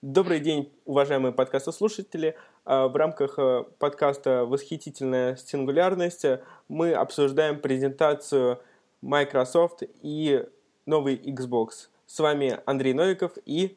Добрый 0.00 0.38
день, 0.38 0.72
уважаемые 0.84 1.32
подкастослушатели. 1.32 2.36
А, 2.64 2.86
в 2.86 2.94
рамках 2.94 3.36
э, 3.36 3.64
подкаста 3.80 4.44
«Восхитительная 4.44 5.34
сингулярность» 5.34 6.24
мы 6.68 6.92
обсуждаем 6.92 7.58
презентацию 7.58 8.60
Microsoft 9.02 9.82
и 10.00 10.46
новый 10.86 11.16
Xbox. 11.16 11.88
С 12.06 12.20
вами 12.20 12.60
Андрей 12.64 12.94
Новиков 12.94 13.32
и... 13.44 13.76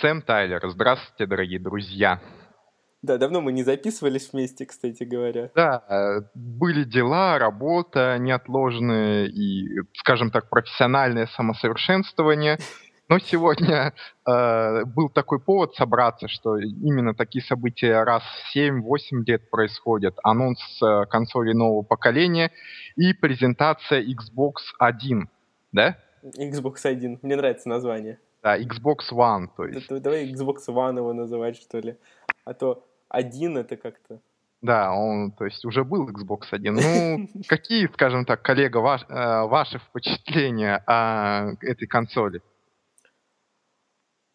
Сэм 0.00 0.22
Тайлер. 0.22 0.60
Здравствуйте, 0.70 1.26
дорогие 1.26 1.60
друзья. 1.60 2.20
Да, 3.02 3.16
давно 3.16 3.40
мы 3.40 3.52
не 3.52 3.62
записывались 3.62 4.32
вместе, 4.32 4.66
кстати 4.66 5.04
говоря. 5.04 5.50
Да, 5.54 5.84
э, 5.88 6.22
были 6.34 6.82
дела, 6.82 7.38
работа 7.38 8.16
неотложные 8.18 9.28
и, 9.28 9.82
скажем 9.92 10.32
так, 10.32 10.48
профессиональное 10.48 11.26
самосовершенствование. 11.26 12.58
Но 13.08 13.18
сегодня 13.18 13.92
э, 14.26 14.84
был 14.84 15.08
такой 15.08 15.40
повод 15.40 15.74
собраться, 15.74 16.28
что 16.28 16.56
именно 16.58 17.14
такие 17.14 17.44
события 17.44 18.02
раз 18.02 18.22
в 18.22 18.56
7-8 18.56 19.24
лет 19.26 19.50
происходят. 19.50 20.16
Анонс 20.22 20.60
э, 20.82 21.06
консоли 21.06 21.52
нового 21.52 21.82
поколения 21.82 22.50
и 22.96 23.12
презентация 23.12 24.02
Xbox 24.02 24.54
One, 24.80 25.24
да? 25.72 25.98
Xbox 26.22 26.76
One. 26.84 27.18
Мне 27.22 27.36
нравится 27.36 27.68
название. 27.68 28.18
Да, 28.42 28.58
Xbox 28.58 29.10
One, 29.12 29.48
то 29.56 29.66
есть. 29.66 29.88
Давай 29.88 30.30
Xbox 30.30 30.66
One 30.68 30.96
его 30.96 31.12
называть, 31.12 31.56
что 31.56 31.78
ли. 31.78 31.96
А 32.44 32.54
то 32.54 32.86
один 33.08 33.56
это 33.56 33.76
как-то... 33.76 34.20
Да, 34.60 34.94
он, 34.94 35.32
то 35.32 35.44
есть, 35.44 35.62
уже 35.66 35.84
был 35.84 36.08
Xbox 36.08 36.50
One. 36.52 36.70
Ну, 36.70 37.28
какие, 37.48 37.86
скажем 37.92 38.24
так, 38.24 38.40
коллега, 38.42 38.78
ваш, 38.78 39.02
э, 39.08 39.42
ваши 39.46 39.78
впечатления 39.78 40.82
о 40.86 41.52
этой 41.60 41.86
консоли? 41.86 42.40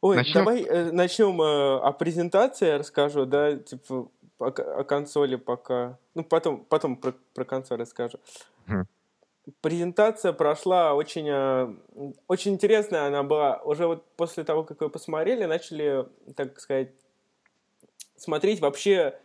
Ой, 0.02 0.16
начнем... 0.16 0.34
давай 0.34 0.64
э, 0.64 0.92
начнем 0.92 1.42
э, 1.42 1.80
о 1.80 1.92
презентации, 1.92 2.68
я 2.68 2.78
расскажу, 2.78 3.26
да, 3.26 3.58
типа 3.58 4.10
о, 4.40 4.46
о 4.48 4.84
консоли 4.84 5.36
пока. 5.36 5.98
Ну, 6.16 6.24
потом, 6.24 6.66
потом 6.66 6.96
про, 6.96 7.14
про 7.34 7.46
консоль 7.46 7.80
расскажу. 7.80 8.18
Mm. 8.68 8.86
Презентация 9.62 10.32
прошла 10.34 10.94
очень, 10.94 11.28
э, 11.30 11.74
очень 12.28 12.54
интересная, 12.54 13.08
она 13.08 13.24
была. 13.24 13.62
Уже 13.64 13.88
вот 13.88 14.06
после 14.16 14.44
того, 14.44 14.64
как 14.64 14.82
вы 14.82 14.90
посмотрели, 14.90 15.46
начали, 15.46 16.06
так 16.36 16.60
сказать, 16.60 16.92
смотреть 18.16 18.62
вообще, 18.62 19.20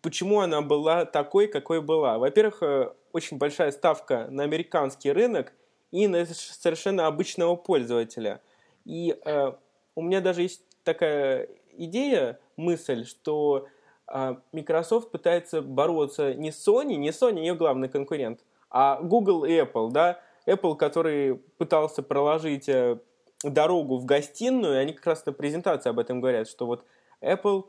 почему 0.00 0.40
она 0.40 0.62
была 0.62 1.04
такой, 1.04 1.46
какой 1.46 1.80
была. 1.80 2.18
Во-первых, 2.18 2.62
э, 2.62 2.92
очень 3.12 3.38
большая 3.38 3.70
ставка 3.70 4.26
на 4.30 4.42
американский 4.42 5.12
рынок 5.12 5.52
и 5.90 6.08
на 6.08 6.26
совершенно 6.26 7.06
обычного 7.06 7.56
пользователя. 7.56 8.40
И 8.84 9.16
э, 9.24 9.52
у 9.94 10.02
меня 10.02 10.20
даже 10.20 10.42
есть 10.42 10.62
такая 10.84 11.48
идея, 11.76 12.38
мысль, 12.56 13.04
что 13.04 13.66
а, 14.06 14.40
Microsoft 14.52 15.10
пытается 15.10 15.62
бороться 15.62 16.34
не 16.34 16.52
с 16.52 16.66
Sony, 16.66 16.96
не 16.96 17.10
Sony 17.10 17.40
ее 17.40 17.54
главный 17.54 17.88
конкурент, 17.88 18.40
а 18.70 19.00
Google 19.00 19.44
и 19.44 19.52
Apple, 19.52 19.90
да, 19.90 20.20
Apple, 20.46 20.76
который 20.76 21.36
пытался 21.58 22.02
проложить 22.02 22.68
э, 22.68 22.98
дорогу 23.44 23.98
в 23.98 24.04
гостиную, 24.04 24.78
они 24.80 24.92
как 24.92 25.06
раз 25.06 25.26
на 25.26 25.32
презентации 25.32 25.90
об 25.90 25.98
этом 25.98 26.20
говорят, 26.20 26.48
что 26.48 26.66
вот 26.66 26.84
Apple 27.20 27.64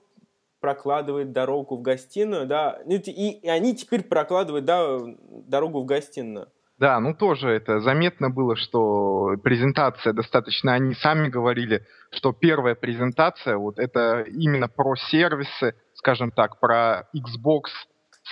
прокладывает 0.60 1.34
дорогу 1.34 1.76
в 1.76 1.82
гостиную, 1.82 2.48
да, 2.48 2.82
и, 2.88 2.96
и 2.96 3.48
они 3.50 3.76
теперь 3.76 4.04
прокладывают, 4.04 4.66
да, 4.66 4.98
дорогу 5.30 5.82
в 5.82 5.86
гостиную. 5.86 6.48
Да, 6.80 7.00
ну 7.00 7.14
тоже 7.14 7.50
это 7.50 7.80
заметно 7.80 8.30
было, 8.30 8.56
что 8.56 9.36
презентация 9.44 10.12
достаточно, 10.12 10.74
они 10.74 10.96
сами 10.96 11.30
говорили, 11.30 11.86
что 12.12 12.34
первая 12.34 12.76
презентация, 12.76 13.58
вот 13.58 13.78
это 13.78 14.22
именно 14.22 14.68
про 14.68 14.96
сервисы, 14.96 15.76
скажем 15.94 16.32
так, 16.32 16.60
про 16.60 17.08
Xbox, 17.16 17.66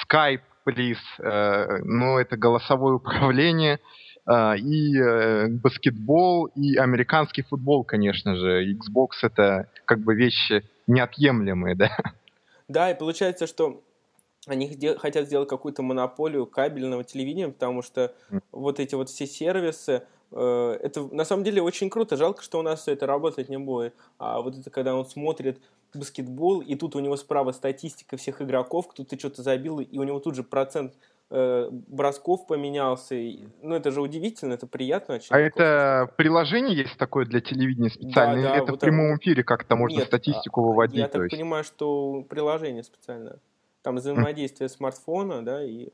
Skype, 0.03 0.41
please, 0.65 0.97
э, 1.19 1.77
ну 1.83 2.17
это 2.17 2.35
голосовое 2.35 2.95
управление, 2.95 3.79
э, 4.27 4.57
и 4.57 4.97
э, 4.97 5.47
баскетбол, 5.47 6.47
и 6.47 6.77
американский 6.77 7.43
футбол, 7.43 7.83
конечно 7.83 8.35
же. 8.35 8.73
Xbox 8.73 9.09
это 9.21 9.69
как 9.85 9.99
бы 9.99 10.15
вещи 10.15 10.63
неотъемлемые, 10.87 11.75
да? 11.75 11.95
Да, 12.67 12.89
и 12.89 12.97
получается, 12.97 13.47
что 13.47 13.83
они 14.47 14.75
хотят 14.97 15.27
сделать 15.27 15.49
какую-то 15.49 15.83
монополию 15.83 16.45
кабельного 16.45 17.03
телевидения, 17.03 17.49
потому 17.49 17.81
что 17.81 18.13
mm. 18.31 18.41
вот 18.51 18.79
эти 18.79 18.95
вот 18.95 19.09
все 19.09 19.27
сервисы, 19.27 20.03
э, 20.31 20.79
это 20.81 21.03
на 21.13 21.25
самом 21.25 21.43
деле 21.43 21.61
очень 21.61 21.89
круто. 21.89 22.17
Жалко, 22.17 22.41
что 22.41 22.59
у 22.59 22.63
нас 22.63 22.81
все 22.81 22.93
это 22.93 23.05
работать 23.05 23.49
не 23.49 23.57
будет. 23.57 23.93
А 24.17 24.41
вот 24.41 24.57
это 24.57 24.69
когда 24.69 24.95
он 24.95 25.05
смотрит 25.05 25.61
баскетбол, 25.93 26.61
и 26.61 26.75
тут 26.75 26.95
у 26.95 26.99
него 26.99 27.17
справа 27.17 27.51
статистика 27.51 28.17
всех 28.17 28.41
игроков, 28.41 28.87
кто-то 28.87 29.19
что-то 29.19 29.43
забил, 29.43 29.79
и 29.79 29.97
у 29.97 30.03
него 30.03 30.19
тут 30.19 30.35
же 30.35 30.43
процент 30.43 30.93
э, 31.29 31.69
бросков 31.69 32.47
поменялся. 32.47 33.15
Ну, 33.61 33.75
это 33.75 33.91
же 33.91 34.01
удивительно, 34.01 34.53
это 34.53 34.65
приятно 34.65 35.15
очень. 35.15 35.27
А 35.29 35.37
это 35.37 36.11
приложение 36.17 36.75
есть 36.75 36.97
такое 36.97 37.25
для 37.25 37.41
телевидения 37.41 37.89
специальное? 37.89 38.43
Да, 38.43 38.49
да, 38.49 38.55
это 38.55 38.71
вот 38.71 38.77
в 38.77 38.79
прямом 38.79 39.17
эфире 39.17 39.43
как-то 39.43 39.75
можно 39.75 39.97
Нет, 39.97 40.07
статистику 40.07 40.63
выводить? 40.63 40.97
Я 40.97 41.07
так 41.07 41.23
есть? 41.23 41.35
понимаю, 41.35 41.63
что 41.63 42.25
приложение 42.27 42.83
специальное. 42.83 43.37
Там 43.81 43.95
взаимодействие 43.95 44.69
смартфона, 44.69 45.43
да, 45.43 45.63
и... 45.63 45.89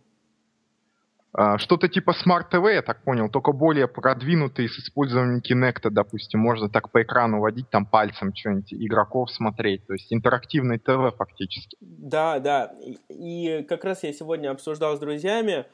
А, 1.33 1.57
что-то 1.57 1.87
типа 1.87 2.11
Smart 2.11 2.51
TV, 2.51 2.73
я 2.73 2.81
так 2.81 3.03
понял, 3.03 3.29
только 3.29 3.51
более 3.51 3.87
продвинутый 3.87 4.67
с 4.67 4.79
использованием 4.79 5.41
Kinect, 5.41 5.89
допустим. 5.91 6.39
Можно 6.39 6.69
так 6.69 6.91
по 6.91 7.03
экрану 7.03 7.39
водить, 7.39 7.69
там 7.69 7.85
пальцем 7.85 8.33
что-нибудь, 8.33 8.73
игроков 8.73 9.29
смотреть. 9.31 9.85
То 9.85 9.93
есть 9.93 10.11
интерактивный 10.11 10.79
ТВ 10.79 11.15
фактически. 11.15 11.77
Да, 11.79 12.39
да. 12.39 12.73
И 13.09 13.65
как 13.69 13.83
раз 13.83 14.03
я 14.03 14.13
сегодня 14.13 14.49
обсуждал 14.49 14.95
с 14.95 14.99
друзьями, 14.99 15.65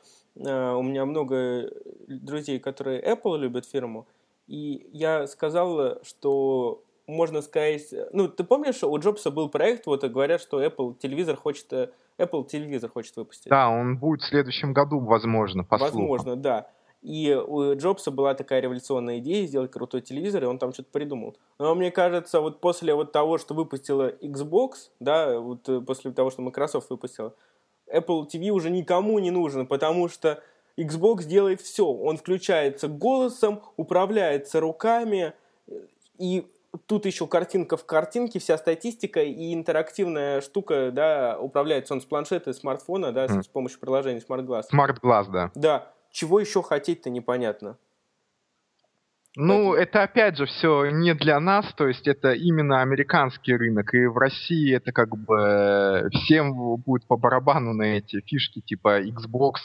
а, 0.45 0.75
у 0.75 0.84
меня 0.84 1.06
много 1.06 1.72
друзей, 2.07 2.59
которые 2.59 3.01
Apple 3.01 3.40
любят 3.40 3.66
фирму, 3.66 4.07
и 4.47 4.90
я 4.91 5.28
сказал, 5.28 6.03
что 6.03 6.84
можно 7.07 7.41
сказать... 7.41 7.94
Ну, 8.12 8.28
ты 8.28 8.44
помнишь, 8.44 8.84
у 8.84 8.97
Джобса 8.97 9.31
был 9.31 9.50
проект, 9.50 9.85
вот 9.85 10.03
говорят, 10.03 10.41
что 10.41 10.63
Apple 10.63 10.97
телевизор 10.97 11.35
хочет 11.35 11.72
э, 11.74 11.90
Apple 12.18 12.46
телевизор 12.47 12.90
хочет 12.90 13.16
выпустить. 13.16 13.50
Да, 13.50 13.69
он 13.69 13.97
будет 13.97 14.22
в 14.22 14.28
следующем 14.28 14.74
году, 14.74 15.00
возможно, 15.00 15.63
по 15.63 15.78
Возможно, 15.78 16.24
слухам. 16.24 16.41
да. 16.41 16.68
И 17.01 17.34
у 17.34 17.75
Джобса 17.75 18.12
была 18.12 18.34
такая 18.34 18.62
революционная 18.62 19.18
идея 19.19 19.46
сделать 19.46 19.72
крутой 19.72 20.01
телевизор, 20.01 20.44
и 20.44 20.47
он 20.47 20.57
там 20.57 20.72
что-то 20.72 20.90
придумал. 20.91 21.35
Но 21.59 21.75
мне 21.75 21.91
кажется, 21.91 22.40
вот 22.40 22.62
после 22.62 22.94
вот 22.96 23.12
того, 23.12 23.38
что 23.38 23.53
выпустила 23.53 24.09
Xbox, 24.09 24.90
да, 25.01 25.38
вот 25.38 25.68
э, 25.68 25.81
после 25.81 26.12
того, 26.12 26.29
что 26.29 26.41
Microsoft 26.41 26.90
выпустила, 26.90 27.35
Apple 27.94 28.25
TV 28.34 28.50
уже 28.51 28.69
никому 28.69 29.19
не 29.19 29.31
нужен, 29.31 29.68
потому 29.68 30.07
что 30.07 30.41
Xbox 30.80 31.25
делает 31.25 31.59
все. 31.59 31.85
Он 31.85 32.16
включается 32.16 32.88
голосом, 32.88 33.62
управляется 33.75 34.62
руками, 34.62 35.34
и 36.18 36.47
тут 36.85 37.06
еще 37.06 37.28
картинка 37.28 37.78
в 37.78 37.85
картинке, 37.85 38.39
вся 38.39 38.57
статистика 38.57 39.22
и 39.22 39.53
интерактивная 39.53 40.41
штука, 40.41 40.91
да, 40.91 41.38
управляется 41.39 41.94
он 41.94 42.01
с 42.01 42.06
планшета, 42.06 42.53
смартфона, 42.53 43.11
да, 43.11 43.25
mm. 43.25 43.44
с 43.44 43.47
помощью 43.47 43.79
приложения 43.79 44.19
Smart 44.19 44.45
Glass. 44.45 44.63
Smart 44.73 45.00
Glass, 45.01 45.31
да. 45.31 45.51
Да. 45.56 45.91
Чего 46.12 46.39
еще 46.39 46.62
хотеть-то 46.62 47.09
непонятно. 47.09 47.78
Ну, 49.35 49.72
Поэтому... 49.72 49.73
это 49.73 50.03
опять 50.03 50.38
же 50.38 50.45
все 50.45 50.91
не 50.91 51.16
для 51.16 51.39
нас, 51.39 51.66
то 51.73 51.88
есть 51.88 52.07
это 52.07 52.33
именно 52.33 52.81
американский 52.81 53.56
рынок, 53.56 53.94
и 53.94 54.06
в 54.06 54.17
России 54.17 54.75
это 54.75 54.91
как 54.91 55.17
бы 55.17 56.09
всем 56.12 56.53
будет 56.78 57.07
по 57.07 57.17
барабану 57.17 57.73
на 57.73 57.97
эти 57.97 58.22
фишки 58.22 58.62
типа 58.62 59.01
Xbox, 59.01 59.56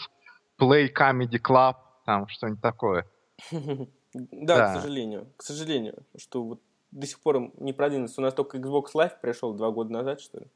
Play 0.58 0.88
Comedy 0.90 1.38
Club, 1.38 1.74
там 2.06 2.26
что-нибудь 2.28 2.62
такое. 2.62 3.06
Да, 4.14 4.72
к 4.72 4.80
сожалению, 4.80 5.26
к 5.36 5.42
сожалению, 5.42 6.02
что 6.16 6.42
вот 6.42 6.62
до 6.90 7.06
сих 7.06 7.20
пор 7.20 7.52
не 7.58 7.72
продвинулся. 7.72 8.20
У 8.20 8.24
нас 8.24 8.34
только 8.34 8.58
Xbox 8.58 8.86
Live 8.94 9.12
пришел 9.20 9.54
два 9.54 9.70
года 9.70 9.92
назад, 9.92 10.20
что 10.20 10.38
ли. 10.38 10.46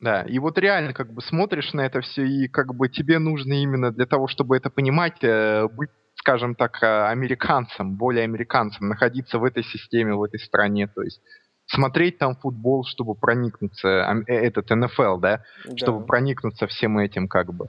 Да, 0.00 0.22
и 0.22 0.38
вот 0.40 0.58
реально 0.58 0.92
как 0.94 1.12
бы 1.12 1.22
смотришь 1.22 1.72
на 1.72 1.82
это 1.82 2.00
все, 2.00 2.26
и 2.26 2.48
как 2.48 2.74
бы 2.74 2.88
тебе 2.88 3.20
нужно 3.20 3.52
именно 3.52 3.92
для 3.92 4.04
того, 4.04 4.26
чтобы 4.26 4.56
это 4.56 4.68
понимать, 4.68 5.22
э, 5.22 5.68
быть, 5.68 5.90
скажем 6.16 6.56
так, 6.56 6.82
э, 6.82 7.06
американцем, 7.06 7.96
более 7.96 8.24
американцем, 8.24 8.88
находиться 8.88 9.38
в 9.38 9.44
этой 9.44 9.62
системе, 9.62 10.14
в 10.14 10.24
этой 10.24 10.40
стране, 10.40 10.88
то 10.88 11.02
есть 11.02 11.20
смотреть 11.66 12.18
там 12.18 12.34
футбол, 12.34 12.84
чтобы 12.84 13.14
проникнуться, 13.14 13.88
э, 14.26 14.32
этот 14.32 14.70
НФЛ, 14.70 15.18
да, 15.18 15.44
да. 15.64 15.76
чтобы 15.76 16.04
проникнуться 16.04 16.66
всем 16.66 16.98
этим 16.98 17.28
как 17.28 17.54
бы. 17.54 17.68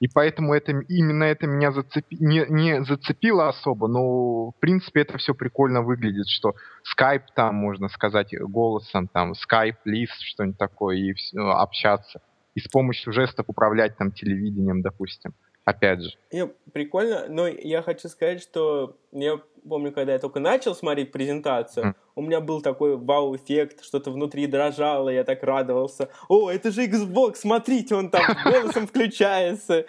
И 0.00 0.06
поэтому 0.06 0.54
это, 0.54 0.72
именно 0.72 1.24
это 1.24 1.46
меня 1.46 1.72
зацепи, 1.72 2.16
не, 2.20 2.46
не 2.48 2.84
зацепило 2.84 3.48
особо, 3.48 3.88
но 3.88 4.50
в 4.50 4.60
принципе 4.60 5.00
это 5.00 5.18
все 5.18 5.34
прикольно 5.34 5.82
выглядит, 5.82 6.28
что 6.28 6.54
Skype 6.96 7.24
там, 7.34 7.56
можно 7.56 7.88
сказать, 7.88 8.32
голосом, 8.40 9.08
там, 9.08 9.32
Skype, 9.32 9.78
лист, 9.84 10.20
что-нибудь 10.20 10.58
такое, 10.58 10.96
и 10.96 11.12
все, 11.14 11.40
общаться. 11.40 12.20
И 12.54 12.60
с 12.60 12.68
помощью 12.68 13.12
жестов 13.12 13.46
управлять 13.48 13.96
там 13.96 14.12
телевидением, 14.12 14.82
допустим. 14.82 15.34
Опять 15.68 16.00
же. 16.00 16.10
Не, 16.32 16.46
прикольно, 16.72 17.26
но 17.28 17.46
я 17.46 17.82
хочу 17.82 18.08
сказать, 18.08 18.40
что 18.42 18.96
я 19.12 19.38
помню, 19.68 19.92
когда 19.92 20.14
я 20.14 20.18
только 20.18 20.40
начал 20.40 20.74
смотреть 20.74 21.12
презентацию, 21.12 21.88
mm. 21.88 21.94
у 22.14 22.22
меня 22.22 22.40
был 22.40 22.62
такой 22.62 22.96
вау-эффект, 22.96 23.84
что-то 23.84 24.10
внутри 24.10 24.46
дрожало, 24.46 25.10
я 25.10 25.24
так 25.24 25.42
радовался. 25.42 26.08
О, 26.26 26.50
это 26.50 26.70
же 26.70 26.86
Xbox, 26.86 27.34
смотрите, 27.40 27.96
он 27.96 28.08
там 28.08 28.22
голосом 28.44 28.86
включается. 28.86 29.84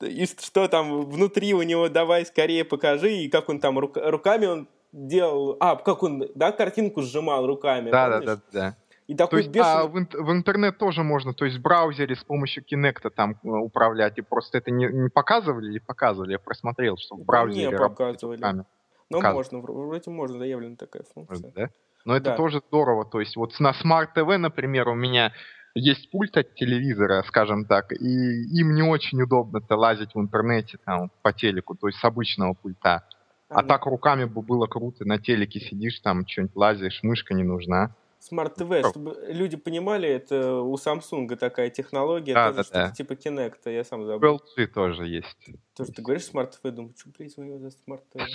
И 0.00 0.26
что 0.26 0.68
там 0.68 1.02
внутри 1.10 1.54
у 1.54 1.62
него, 1.62 1.88
давай 1.88 2.24
скорее 2.24 2.64
покажи, 2.64 3.14
и 3.14 3.28
как 3.28 3.48
он 3.48 3.58
там 3.58 3.80
руками 3.80 4.46
он 4.46 4.68
делал... 4.92 5.56
А, 5.58 5.74
как 5.74 6.04
он, 6.04 6.28
да, 6.36 6.52
картинку 6.52 7.02
сжимал 7.02 7.48
руками, 7.48 7.90
Да, 7.90 8.08
да, 8.08 8.20
да, 8.20 8.40
да. 8.52 8.76
И 9.06 9.14
такой 9.14 9.30
то 9.30 9.36
есть, 9.38 9.50
бешеный... 9.50 9.82
а 9.82 9.86
в, 9.86 9.92
в 9.92 10.32
интернет 10.32 10.78
тоже 10.78 11.02
можно, 11.02 11.34
то 11.34 11.44
есть 11.44 11.58
в 11.58 11.62
браузере 11.62 12.16
с 12.16 12.24
помощью 12.24 12.64
Kinect 12.64 13.10
там 13.10 13.32
э, 13.32 13.48
управлять, 13.48 14.16
и 14.16 14.22
просто 14.22 14.58
это 14.58 14.70
не, 14.70 14.86
не 14.86 15.10
показывали 15.10 15.70
или 15.70 15.78
показывали? 15.78 16.32
Я 16.32 16.38
просмотрел, 16.38 16.96
что 16.96 17.16
в 17.16 17.24
браузере 17.24 17.70
Не 17.70 17.76
показывали. 17.76 18.64
Но 19.10 19.20
можно, 19.20 19.58
вроде 19.60 20.10
можно, 20.10 20.38
заявлена 20.38 20.76
такая 20.76 21.04
функция. 21.12 21.52
Да? 21.54 21.68
Но 22.06 22.16
это 22.16 22.30
да. 22.30 22.36
тоже 22.36 22.62
здорово, 22.66 23.04
то 23.04 23.20
есть 23.20 23.36
вот 23.36 23.58
на 23.60 23.72
Smart 23.72 24.08
TV, 24.16 24.38
например, 24.38 24.88
у 24.88 24.94
меня 24.94 25.32
есть 25.74 26.10
пульт 26.10 26.36
от 26.36 26.54
телевизора, 26.54 27.22
скажем 27.26 27.64
так, 27.64 27.92
и 27.92 28.58
им 28.58 28.74
не 28.74 28.82
очень 28.82 29.20
удобно-то 29.20 29.76
лазить 29.76 30.14
в 30.14 30.20
интернете 30.20 30.78
там 30.84 31.10
по 31.22 31.32
телеку, 31.32 31.74
то 31.74 31.88
есть 31.88 31.98
с 31.98 32.04
обычного 32.04 32.54
пульта. 32.54 33.04
А, 33.48 33.60
а 33.60 33.62
так 33.62 33.86
руками 33.86 34.24
бы 34.24 34.40
было 34.40 34.66
круто, 34.66 35.04
на 35.04 35.18
телеке 35.18 35.60
сидишь, 35.60 36.00
там 36.00 36.26
что-нибудь 36.26 36.56
лазишь, 36.56 37.00
мышка 37.02 37.34
не 37.34 37.42
нужна. 37.42 37.94
Smart 38.30 38.56
TV, 38.56 38.80
oh. 38.80 38.90
чтобы 38.90 39.16
люди 39.28 39.56
понимали, 39.56 40.08
это 40.08 40.60
у 40.60 40.74
Samsung 40.76 41.36
такая 41.36 41.68
технология, 41.68 42.32
да, 42.32 42.52
тоже 42.52 42.70
да, 42.72 42.86
да. 42.86 42.90
типа 42.90 43.12
Kinect, 43.12 43.70
я 43.70 43.84
сам 43.84 44.06
забыл. 44.06 44.40
LG 44.56 44.66
тоже 44.68 45.06
есть. 45.06 45.50
Тоже 45.74 45.92
ты 45.92 46.00
говоришь 46.00 46.30
Smart 46.32 46.52
TV, 46.52 46.70
думаю, 46.70 46.94
что, 46.96 47.10
блядь, 47.16 47.36
вы 47.36 47.44
его 47.44 47.58
за 47.58 47.68
Smart 47.68 48.02
TV? 48.14 48.26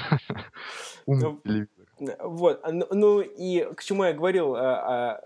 Ну, 2.01 2.17
вот, 2.19 2.61
ну, 2.71 2.87
ну 2.91 3.19
и 3.19 3.73
к 3.73 3.83
чему 3.83 4.05
я 4.05 4.13
говорил 4.13 4.55
о, 4.55 4.61
о 4.61 5.23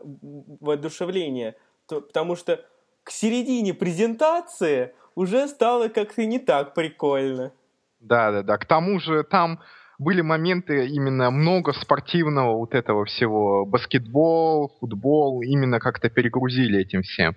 воодушевлении, 0.60 1.54
то, 1.88 2.01
потому 2.01 2.36
что 2.36 2.66
к 3.04 3.12
середине 3.12 3.74
презентации 3.74 4.95
уже 5.13 5.48
стало 5.48 5.89
как-то 5.89 6.25
не 6.25 6.39
так 6.39 6.74
прикольно. 6.74 7.51
Да, 8.00 8.31
да, 8.31 8.44
да. 8.44 8.57
К 8.57 8.66
тому 8.66 9.00
же 9.00 9.24
там 9.24 9.59
были 10.04 10.22
моменты 10.22 10.88
именно 10.88 11.32
много 11.32 11.74
спортивного 11.74 12.58
вот 12.58 12.76
этого 12.76 13.06
всего. 13.06 13.66
Баскетбол, 13.66 14.72
футбол, 14.80 15.42
именно 15.42 15.80
как-то 15.80 16.10
перегрузили 16.10 16.80
этим 16.80 17.02
всем. 17.02 17.36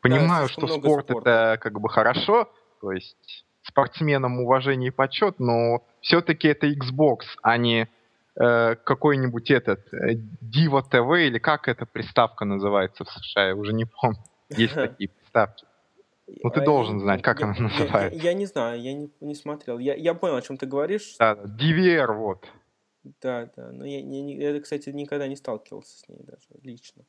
Понимаю, 0.00 0.46
да, 0.46 0.52
что 0.52 0.66
спорт 0.68 1.06
спорта. 1.06 1.30
это 1.30 1.58
как 1.60 1.80
бы 1.80 1.88
хорошо, 1.88 2.48
то 2.80 2.92
есть 2.92 3.44
спортсменам 3.62 4.40
уважение 4.40 4.88
и 4.88 4.90
почет, 4.90 5.38
но 5.38 5.82
все-таки 6.00 6.48
это 6.48 6.66
Xbox, 6.66 7.20
а 7.42 7.56
не 7.56 7.88
э, 8.38 8.74
какой-нибудь 8.76 9.50
этот 9.50 9.80
э, 9.92 10.14
Diva 10.42 10.82
TV 10.90 11.26
или 11.28 11.38
как 11.38 11.68
эта 11.68 11.86
приставка 11.86 12.44
называется 12.44 13.04
в 13.04 13.10
США, 13.10 13.48
я 13.48 13.56
уже 13.56 13.72
не 13.72 13.86
помню. 13.86 14.18
Есть 14.50 14.74
такие 14.74 15.08
приставки. 15.08 15.64
Ну, 16.26 16.50
ты 16.50 16.60
а 16.60 16.64
должен 16.64 17.00
знать, 17.00 17.22
как 17.22 17.40
я, 17.40 17.46
она 17.46 17.54
называется. 17.58 18.18
Я, 18.18 18.30
я, 18.30 18.34
не 18.34 18.46
знаю, 18.46 18.80
я 18.80 18.94
не, 18.94 19.10
не 19.20 19.34
смотрел. 19.34 19.78
Я, 19.78 19.94
я 19.94 20.14
понял, 20.14 20.36
о 20.36 20.42
чем 20.42 20.56
ты 20.56 20.66
говоришь. 20.66 21.16
Да, 21.18 21.34
DVR, 21.34 22.12
вот. 22.14 22.46
Да, 23.20 23.50
да. 23.56 23.70
Но 23.72 23.84
я, 23.84 24.00
я, 24.00 24.50
я, 24.50 24.60
кстати, 24.60 24.88
никогда 24.90 25.28
не 25.28 25.36
сталкивался 25.36 25.98
с 25.98 26.08
ней 26.08 26.20
даже 26.22 26.46
лично. 26.62 27.04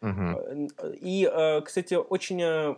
Угу. 0.00 0.68
И, 1.00 1.28
э, 1.30 1.60
кстати, 1.62 1.94
очень 1.94 2.42
э, 2.42 2.76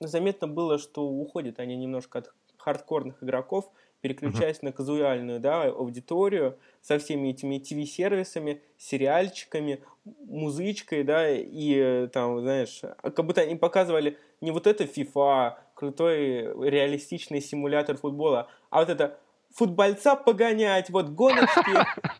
заметно 0.00 0.48
было, 0.48 0.78
что 0.78 1.06
уходят 1.08 1.58
они 1.58 1.76
немножко 1.76 2.20
от 2.20 2.32
хардкорных 2.56 3.22
игроков, 3.22 3.70
переключаясь 4.06 4.62
на 4.62 4.72
казуальную 4.72 5.40
да, 5.40 5.64
аудиторию 5.64 6.56
со 6.80 6.98
всеми 6.98 7.30
этими 7.30 7.58
ТВ-сервисами, 7.58 8.62
сериальчиками, 8.78 9.80
музычкой, 10.04 11.02
да, 11.02 11.28
и 11.28 12.06
там, 12.08 12.40
знаешь, 12.40 12.82
как 13.02 13.26
будто 13.26 13.40
они 13.40 13.56
показывали 13.56 14.16
не 14.40 14.52
вот 14.52 14.66
это 14.66 14.84
FIFA, 14.84 15.54
крутой 15.74 16.70
реалистичный 16.70 17.40
симулятор 17.40 17.96
футбола, 17.96 18.48
а 18.70 18.80
вот 18.80 18.90
это 18.90 19.18
футбольца 19.52 20.14
погонять, 20.14 20.90
вот 20.90 21.08
гоночки. 21.08 21.86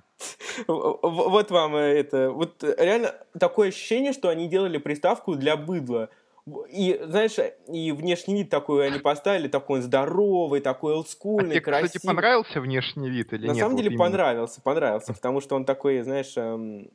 Вот 0.66 1.50
вам 1.50 1.76
это. 1.76 2.30
Вот 2.30 2.64
реально 2.64 3.14
такое 3.38 3.68
ощущение, 3.68 4.14
что 4.14 4.30
они 4.30 4.48
делали 4.48 4.78
приставку 4.78 5.34
для 5.34 5.58
быдла. 5.58 6.08
И, 6.68 7.00
знаешь, 7.02 7.36
и 7.66 7.90
внешний 7.90 8.34
вид 8.34 8.50
такой 8.50 8.86
они 8.86 9.00
поставили, 9.00 9.48
такой 9.48 9.80
здоровый, 9.80 10.60
такой 10.60 10.94
олдскульный, 10.94 11.50
а 11.50 11.54
тебе, 11.54 11.60
красивый. 11.60 11.88
кстати, 11.88 12.06
понравился 12.06 12.60
внешний 12.60 13.10
вид 13.10 13.32
или 13.32 13.40
На 13.40 13.46
нет? 13.46 13.56
На 13.56 13.60
самом 13.62 13.76
деле 13.76 13.90
вот 13.90 13.98
понравился, 13.98 14.60
понравился, 14.60 15.12
потому 15.12 15.40
что 15.40 15.56
он 15.56 15.64
такой, 15.64 16.02
знаешь, 16.02 16.32
эм, 16.36 16.88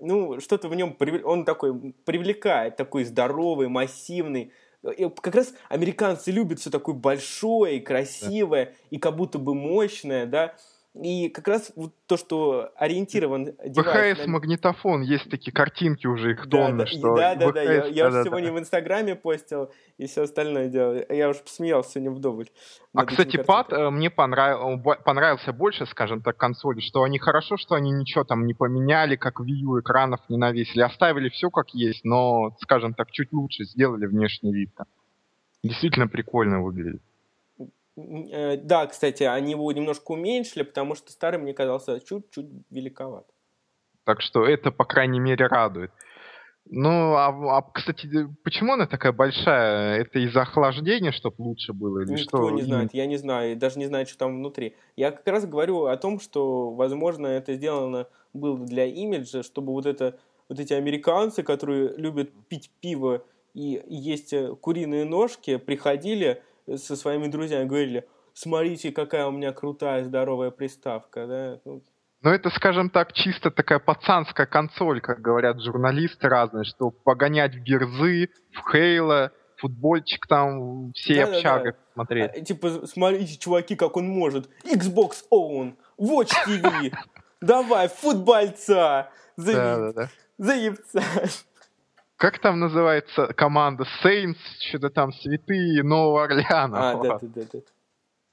ну, 0.00 0.40
что-то 0.40 0.68
в 0.68 0.74
нем, 0.74 0.96
он 1.24 1.44
такой 1.44 1.92
привлекает, 2.06 2.76
такой 2.76 3.04
здоровый, 3.04 3.68
массивный, 3.68 4.52
и 4.96 5.08
как 5.10 5.34
раз 5.34 5.52
американцы 5.68 6.30
любят 6.30 6.60
все 6.60 6.70
такое 6.70 6.94
большое 6.94 7.76
и 7.76 7.80
красивое, 7.80 8.66
да. 8.66 8.72
и 8.90 8.98
как 8.98 9.16
будто 9.16 9.38
бы 9.38 9.54
мощное, 9.54 10.24
да. 10.24 10.54
И 10.94 11.28
как 11.28 11.46
раз 11.46 11.70
вот 11.76 11.92
то, 12.06 12.16
что 12.16 12.72
ориентирован 12.76 13.54
девайс... 13.64 14.18
VHS-магнитофон, 14.18 15.02
есть 15.02 15.30
такие 15.30 15.52
картинки 15.52 16.06
уже, 16.06 16.32
их 16.32 16.48
тонны, 16.48 16.78
да, 16.78 16.86
что... 16.86 17.14
Да, 17.14 17.34
да, 17.34 17.52
да, 17.52 17.62
я, 17.62 17.84
я 17.86 18.04
да, 18.04 18.10
да, 18.10 18.24
сегодня 18.24 18.48
да. 18.48 18.54
в 18.54 18.58
Инстаграме 18.58 19.14
постил 19.14 19.70
и 19.96 20.06
все 20.06 20.22
остальное 20.22 20.68
делал. 20.68 21.00
Я 21.08 21.28
уже 21.28 21.40
посмеялся 21.40 21.92
сегодня 21.92 22.10
вдоволь. 22.10 22.48
А, 22.94 23.04
кстати, 23.04 23.36
пад 23.36 23.72
э, 23.72 23.90
мне 23.90 24.10
понрав... 24.10 24.82
понравился 25.04 25.52
больше, 25.52 25.86
скажем 25.86 26.20
так, 26.20 26.36
консоли, 26.36 26.80
что 26.80 27.04
они 27.04 27.18
хорошо, 27.18 27.56
что 27.58 27.74
они 27.74 27.92
ничего 27.92 28.24
там 28.24 28.46
не 28.46 28.54
поменяли, 28.54 29.14
как 29.16 29.40
Wii 29.40 29.60
U 29.62 29.80
экранов 29.80 30.20
не 30.28 30.36
навесили, 30.36 30.82
оставили 30.82 31.28
все 31.28 31.50
как 31.50 31.68
есть, 31.74 32.04
но, 32.04 32.56
скажем 32.60 32.94
так, 32.94 33.12
чуть 33.12 33.32
лучше 33.32 33.64
сделали 33.64 34.06
внешний 34.06 34.52
вид. 34.52 34.70
-то. 34.76 34.84
Действительно 35.62 36.08
прикольно 36.08 36.62
выглядит. 36.62 37.02
Э, 37.98 38.56
да, 38.56 38.86
кстати, 38.86 39.24
они 39.24 39.52
его 39.52 39.70
немножко 39.72 40.12
уменьшили, 40.12 40.62
потому 40.62 40.94
что 40.94 41.10
старый 41.10 41.40
мне 41.40 41.52
казался 41.52 42.00
чуть-чуть 42.00 42.46
великоват. 42.70 43.26
Так 44.04 44.20
что 44.22 44.46
это, 44.46 44.70
по 44.70 44.84
крайней 44.84 45.20
мере, 45.20 45.46
радует. 45.46 45.90
Ну, 46.70 47.14
а, 47.14 47.28
а 47.28 47.62
кстати, 47.62 48.08
почему 48.44 48.74
она 48.74 48.86
такая 48.86 49.12
большая? 49.12 50.00
Это 50.00 50.18
из-за 50.18 50.42
охлаждения, 50.42 51.12
чтобы 51.12 51.36
лучше 51.38 51.72
было? 51.72 52.00
Или 52.00 52.12
Никто 52.12 52.48
что? 52.48 52.50
не 52.50 52.62
знает, 52.62 52.92
я 52.92 53.06
не 53.06 53.16
знаю, 53.16 53.56
даже 53.56 53.78
не 53.78 53.86
знаю, 53.86 54.06
что 54.06 54.18
там 54.18 54.36
внутри. 54.36 54.76
Я 54.94 55.10
как 55.10 55.26
раз 55.26 55.46
говорю 55.46 55.86
о 55.86 55.96
том, 55.96 56.20
что, 56.20 56.70
возможно, 56.72 57.26
это 57.26 57.54
сделано 57.54 58.06
было 58.34 58.58
для 58.58 58.84
имиджа, 58.84 59.42
чтобы 59.42 59.72
вот 59.72 59.86
это 59.86 60.18
вот 60.48 60.60
эти 60.60 60.74
американцы, 60.74 61.42
которые 61.42 61.96
любят 61.96 62.30
пить 62.48 62.70
пиво 62.80 63.24
и 63.54 63.82
есть 63.88 64.32
э, 64.32 64.54
куриные 64.54 65.04
ножки, 65.04 65.56
приходили 65.56 66.42
со 66.76 66.96
своими 66.96 67.26
друзьями, 67.28 67.66
говорили, 67.66 68.08
смотрите, 68.34 68.92
какая 68.92 69.26
у 69.26 69.30
меня 69.30 69.52
крутая, 69.52 70.04
здоровая 70.04 70.50
приставка, 70.50 71.26
да, 71.26 71.60
ну, 71.64 71.82
ну, 72.20 72.30
это, 72.30 72.50
скажем 72.50 72.90
так, 72.90 73.12
чисто 73.12 73.52
такая 73.52 73.78
пацанская 73.78 74.46
консоль, 74.46 75.00
как 75.00 75.20
говорят 75.20 75.62
журналисты 75.62 76.28
разные, 76.28 76.64
что 76.64 76.90
погонять 76.90 77.54
в 77.54 77.60
Герзы, 77.60 78.30
в 78.52 78.72
Хейла, 78.72 79.30
футбольчик 79.58 80.26
там, 80.26 80.92
все 80.94 81.24
да, 81.24 81.36
общага 81.36 81.64
да, 81.64 81.70
да. 81.70 81.76
смотреть. 81.94 82.30
А, 82.34 82.40
типа, 82.40 82.86
смотрите, 82.86 83.38
чуваки, 83.38 83.76
как 83.76 83.96
он 83.96 84.08
может. 84.08 84.48
Xbox 84.64 85.24
Own, 85.32 85.76
Watch 85.96 86.32
TV, 86.44 86.92
давай, 87.40 87.88
футбольца, 87.88 89.10
заебца. 89.36 91.02
Как 92.18 92.40
там 92.40 92.58
называется 92.58 93.28
команда? 93.28 93.86
Saints, 94.02 94.38
что-то 94.68 94.90
там 94.90 95.12
святые 95.12 95.84
Нового 95.84 96.24
Орлеана. 96.24 96.90
А, 96.90 96.94
да, 96.96 97.08
да, 97.10 97.18
да, 97.22 97.42
да. 97.52 97.60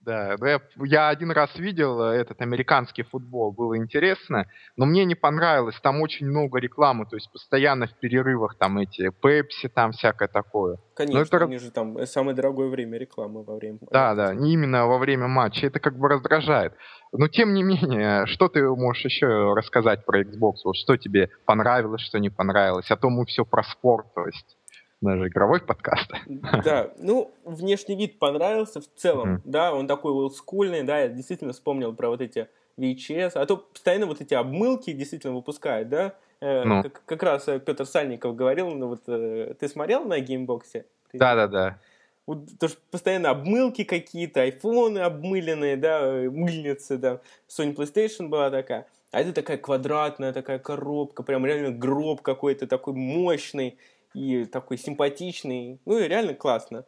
Да, 0.06 0.36
я, 0.40 0.62
я 0.84 1.10
один 1.10 1.32
раз 1.32 1.56
видел 1.56 2.00
э, 2.00 2.16
этот 2.18 2.40
американский 2.40 3.02
футбол, 3.02 3.52
было 3.52 3.76
интересно, 3.76 4.46
но 4.78 4.86
мне 4.86 5.04
не 5.04 5.16
понравилось, 5.16 5.80
там 5.82 6.00
очень 6.02 6.28
много 6.28 6.60
рекламы, 6.60 7.08
то 7.08 7.16
есть 7.16 7.32
постоянно 7.32 7.88
в 7.88 7.94
перерывах 8.00 8.56
там 8.58 8.78
эти 8.78 9.10
Пепси, 9.10 9.68
там 9.68 9.94
всякое 9.94 10.28
такое. 10.28 10.78
Конечно, 10.96 11.38
это... 11.38 11.46
они 11.46 11.58
же 11.58 11.72
там 11.72 11.98
э, 11.98 12.06
самое 12.06 12.36
дорогое 12.36 12.70
время 12.70 13.00
рекламы 13.00 13.44
во 13.44 13.56
время... 13.56 13.80
Да, 13.90 14.14
да, 14.14 14.36
не 14.36 14.54
именно 14.54 14.86
во 14.86 15.00
время 15.00 15.28
матча, 15.28 15.66
это 15.66 15.80
как 15.80 15.98
бы 15.98 16.08
раздражает. 16.08 16.74
Но 17.12 17.28
тем 17.28 17.54
не 17.56 17.64
менее, 17.64 18.28
что 18.28 18.48
ты 18.48 18.64
можешь 18.70 19.06
еще 19.06 19.56
рассказать 19.56 20.06
про 20.06 20.22
Xbox? 20.22 20.58
Вот 20.66 20.76
что 20.76 20.98
тебе 20.98 21.30
понравилось, 21.46 22.02
что 22.02 22.20
не 22.20 22.30
понравилось? 22.30 22.92
А 22.92 22.96
то 22.96 23.10
мы 23.10 23.26
все 23.26 23.44
про 23.44 23.64
спорт, 23.64 24.14
то 24.14 24.28
есть 24.28 24.56
даже 25.06 25.28
игровой 25.28 25.62
подкаст. 25.62 26.12
Да, 26.64 26.92
ну, 26.98 27.32
внешний 27.44 27.96
вид 27.96 28.20
понравился 28.20 28.82
в 28.82 28.88
целом, 28.96 29.36
mm-hmm. 29.36 29.42
да, 29.46 29.74
он 29.74 29.88
такой 29.88 30.12
олдскульный, 30.12 30.84
да, 30.84 31.00
я 31.00 31.08
действительно 31.08 31.54
вспомнил 31.54 31.94
про 31.94 32.10
вот 32.10 32.22
эти 32.22 32.48
VHS, 32.78 33.32
а 33.36 33.46
то 33.46 33.58
постоянно 33.58 34.06
вот 34.06 34.22
эти 34.22 34.34
обмылки 34.34 34.92
действительно 34.92 35.34
выпускают, 35.34 35.90
да, 35.90 36.16
э, 36.42 36.64
ну. 36.64 36.84
как, 36.84 37.02
как 37.06 37.24
раз 37.24 37.48
э, 37.48 37.60
Петр 37.60 37.86
Сальников 37.86 38.36
говорил, 38.36 38.72
ну 38.72 38.88
вот 38.90 39.04
э, 39.08 39.54
ты 39.60 39.68
смотрел 39.68 40.04
на 40.06 40.20
GameBox'е? 40.20 40.86
Да-да-да. 41.14 41.80
Вот, 42.26 42.40
то, 42.60 42.68
что 42.68 42.78
постоянно 42.90 43.30
обмылки 43.30 43.84
какие-то, 43.84 44.42
айфоны 44.42 45.00
обмыленные, 45.00 45.78
да, 45.78 46.02
мыльницы, 46.32 46.98
да. 46.98 47.22
Sony 47.48 47.76
PlayStation 47.76 48.28
была 48.30 48.50
такая. 48.50 48.88
А 49.12 49.22
это 49.22 49.32
такая 49.32 49.58
квадратная 49.58 50.34
такая 50.34 50.60
коробка, 50.60 51.24
прям 51.24 51.46
реально 51.46 51.72
гроб 51.72 52.22
какой-то 52.22 52.68
такой 52.68 52.94
мощный 52.96 53.78
и 54.16 54.46
такой 54.46 54.78
симпатичный. 54.78 55.80
Ну 55.86 56.00
и 56.00 56.08
реально 56.08 56.34
классно. 56.34 56.86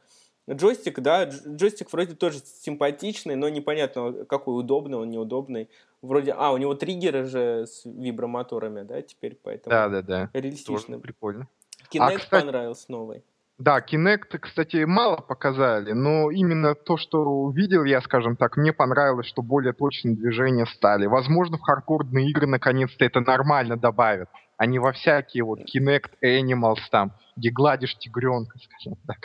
Джойстик, 0.50 1.02
да, 1.02 1.26
джойстик 1.26 1.92
вроде 1.92 2.16
тоже 2.16 2.40
симпатичный, 2.40 3.36
но 3.36 3.50
непонятно, 3.50 4.26
какой 4.26 4.58
удобный, 4.58 4.98
он 4.98 5.10
неудобный. 5.10 5.70
Вроде, 6.02 6.34
а, 6.38 6.54
у 6.54 6.58
него 6.58 6.74
триггеры 6.74 7.26
же 7.26 7.66
с 7.68 7.84
вибромоторами, 7.84 8.84
да, 8.84 9.02
теперь 9.02 9.38
поэтому. 9.44 9.72
Да, 9.72 9.90
да, 9.90 10.02
да. 10.02 10.30
Реалистично. 10.34 10.78
Тоже 10.78 11.00
прикольно. 11.00 11.48
Kinect 11.92 12.16
а, 12.16 12.18
кстати, 12.18 12.44
понравился 12.44 12.86
новый. 12.88 13.24
Да, 13.58 13.80
Kinect, 13.80 14.38
кстати, 14.40 14.84
мало 14.86 15.18
показали, 15.18 15.92
но 15.92 16.30
именно 16.30 16.76
то, 16.76 16.96
что 16.96 17.24
увидел 17.24 17.84
я, 17.84 18.02
скажем 18.02 18.38
так, 18.38 18.56
мне 18.56 18.72
понравилось, 18.72 19.26
что 19.26 19.42
более 19.42 19.74
точные 19.74 20.16
движения 20.16 20.68
стали. 20.68 21.08
Возможно, 21.08 21.58
в 21.58 21.62
хардкорные 21.62 22.30
игры 22.30 22.46
наконец-то 22.46 23.04
это 23.04 23.20
нормально 23.20 23.76
добавят, 23.76 24.30
а 24.58 24.66
не 24.66 24.80
во 24.80 24.92
всякие 24.92 25.44
вот 25.44 25.60
Kinect 25.60 26.12
Animals 26.24 26.82
там, 26.92 27.14
где 27.36 27.50
гладишь 27.52 27.98
тигренка, 27.98 28.58
скажем 28.60 28.98
так 29.08 29.18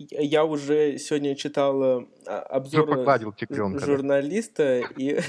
я 0.00 0.44
уже 0.44 0.98
сегодня 0.98 1.34
читал 1.34 1.82
э, 1.82 2.06
обзор 2.26 3.04
журналиста, 3.78 4.82
и 4.96 5.20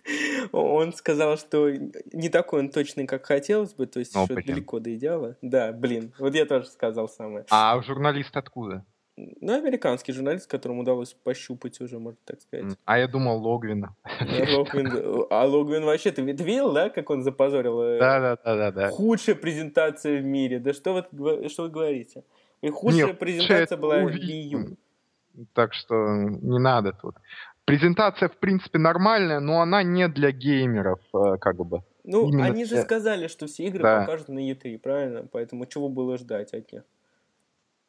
он 0.52 0.92
сказал, 0.92 1.36
что 1.36 1.70
не 2.12 2.28
такой 2.28 2.60
он 2.60 2.70
точный, 2.70 3.06
как 3.06 3.26
хотелось 3.26 3.74
бы, 3.74 3.86
то 3.86 3.98
есть 3.98 4.14
ну, 4.14 4.24
еще 4.24 4.34
далеко 4.42 4.78
до 4.78 4.94
идеала. 4.94 5.36
Да, 5.42 5.72
блин, 5.72 6.12
вот 6.18 6.34
я 6.34 6.46
тоже 6.46 6.66
сказал 6.66 7.08
самое. 7.08 7.44
А 7.50 7.80
журналист 7.82 8.36
откуда? 8.36 8.84
Ну, 9.40 9.52
американский 9.54 10.12
журналист, 10.12 10.50
которому 10.50 10.82
удалось 10.82 11.12
пощупать 11.12 11.80
уже, 11.80 11.98
можно 11.98 12.18
так 12.24 12.40
сказать. 12.40 12.76
А 12.84 12.98
я 12.98 13.08
думал 13.08 13.42
Логвина. 13.42 13.94
Логвин, 14.56 15.26
а 15.30 15.44
Логвин 15.46 15.84
вообще, 15.84 16.10
ты 16.10 16.22
видел, 16.22 16.72
да, 16.72 16.90
как 16.90 17.10
он 17.10 17.22
запозорил? 17.22 17.80
Э, 17.82 17.98
да, 17.98 18.20
да, 18.20 18.36
да, 18.44 18.56
да, 18.56 18.72
да. 18.72 18.90
Худшая 18.90 19.34
презентация 19.34 20.20
в 20.20 20.24
мире. 20.24 20.58
Да 20.58 20.72
что 20.72 20.92
вы, 21.10 21.48
что 21.48 21.64
вы 21.64 21.68
говорите? 21.70 22.24
И 22.62 22.70
худшая 22.70 23.08
Нет, 23.08 23.18
презентация 23.18 23.78
была 23.78 24.02
Wii 24.02 24.42
U. 24.50 24.76
Так 25.52 25.74
что 25.74 25.94
не 25.94 26.58
надо 26.58 26.92
тут. 26.92 27.16
Презентация, 27.64 28.28
в 28.28 28.36
принципе, 28.36 28.78
нормальная, 28.78 29.40
но 29.40 29.60
она 29.60 29.82
не 29.82 30.08
для 30.08 30.32
геймеров, 30.32 31.00
э, 31.14 31.36
как 31.40 31.56
бы. 31.56 31.82
Ну, 32.04 32.28
Именно 32.28 32.46
они 32.46 32.64
же 32.64 32.82
сказали, 32.82 33.28
что 33.28 33.46
все 33.46 33.64
игры 33.64 33.82
да. 33.82 34.00
покажут 34.00 34.28
на 34.28 34.40
E3, 34.40 34.78
правильно? 34.78 35.26
Поэтому 35.30 35.66
чего 35.66 35.88
было 35.88 36.16
ждать 36.16 36.52
от 36.52 36.72
них? 36.72 36.82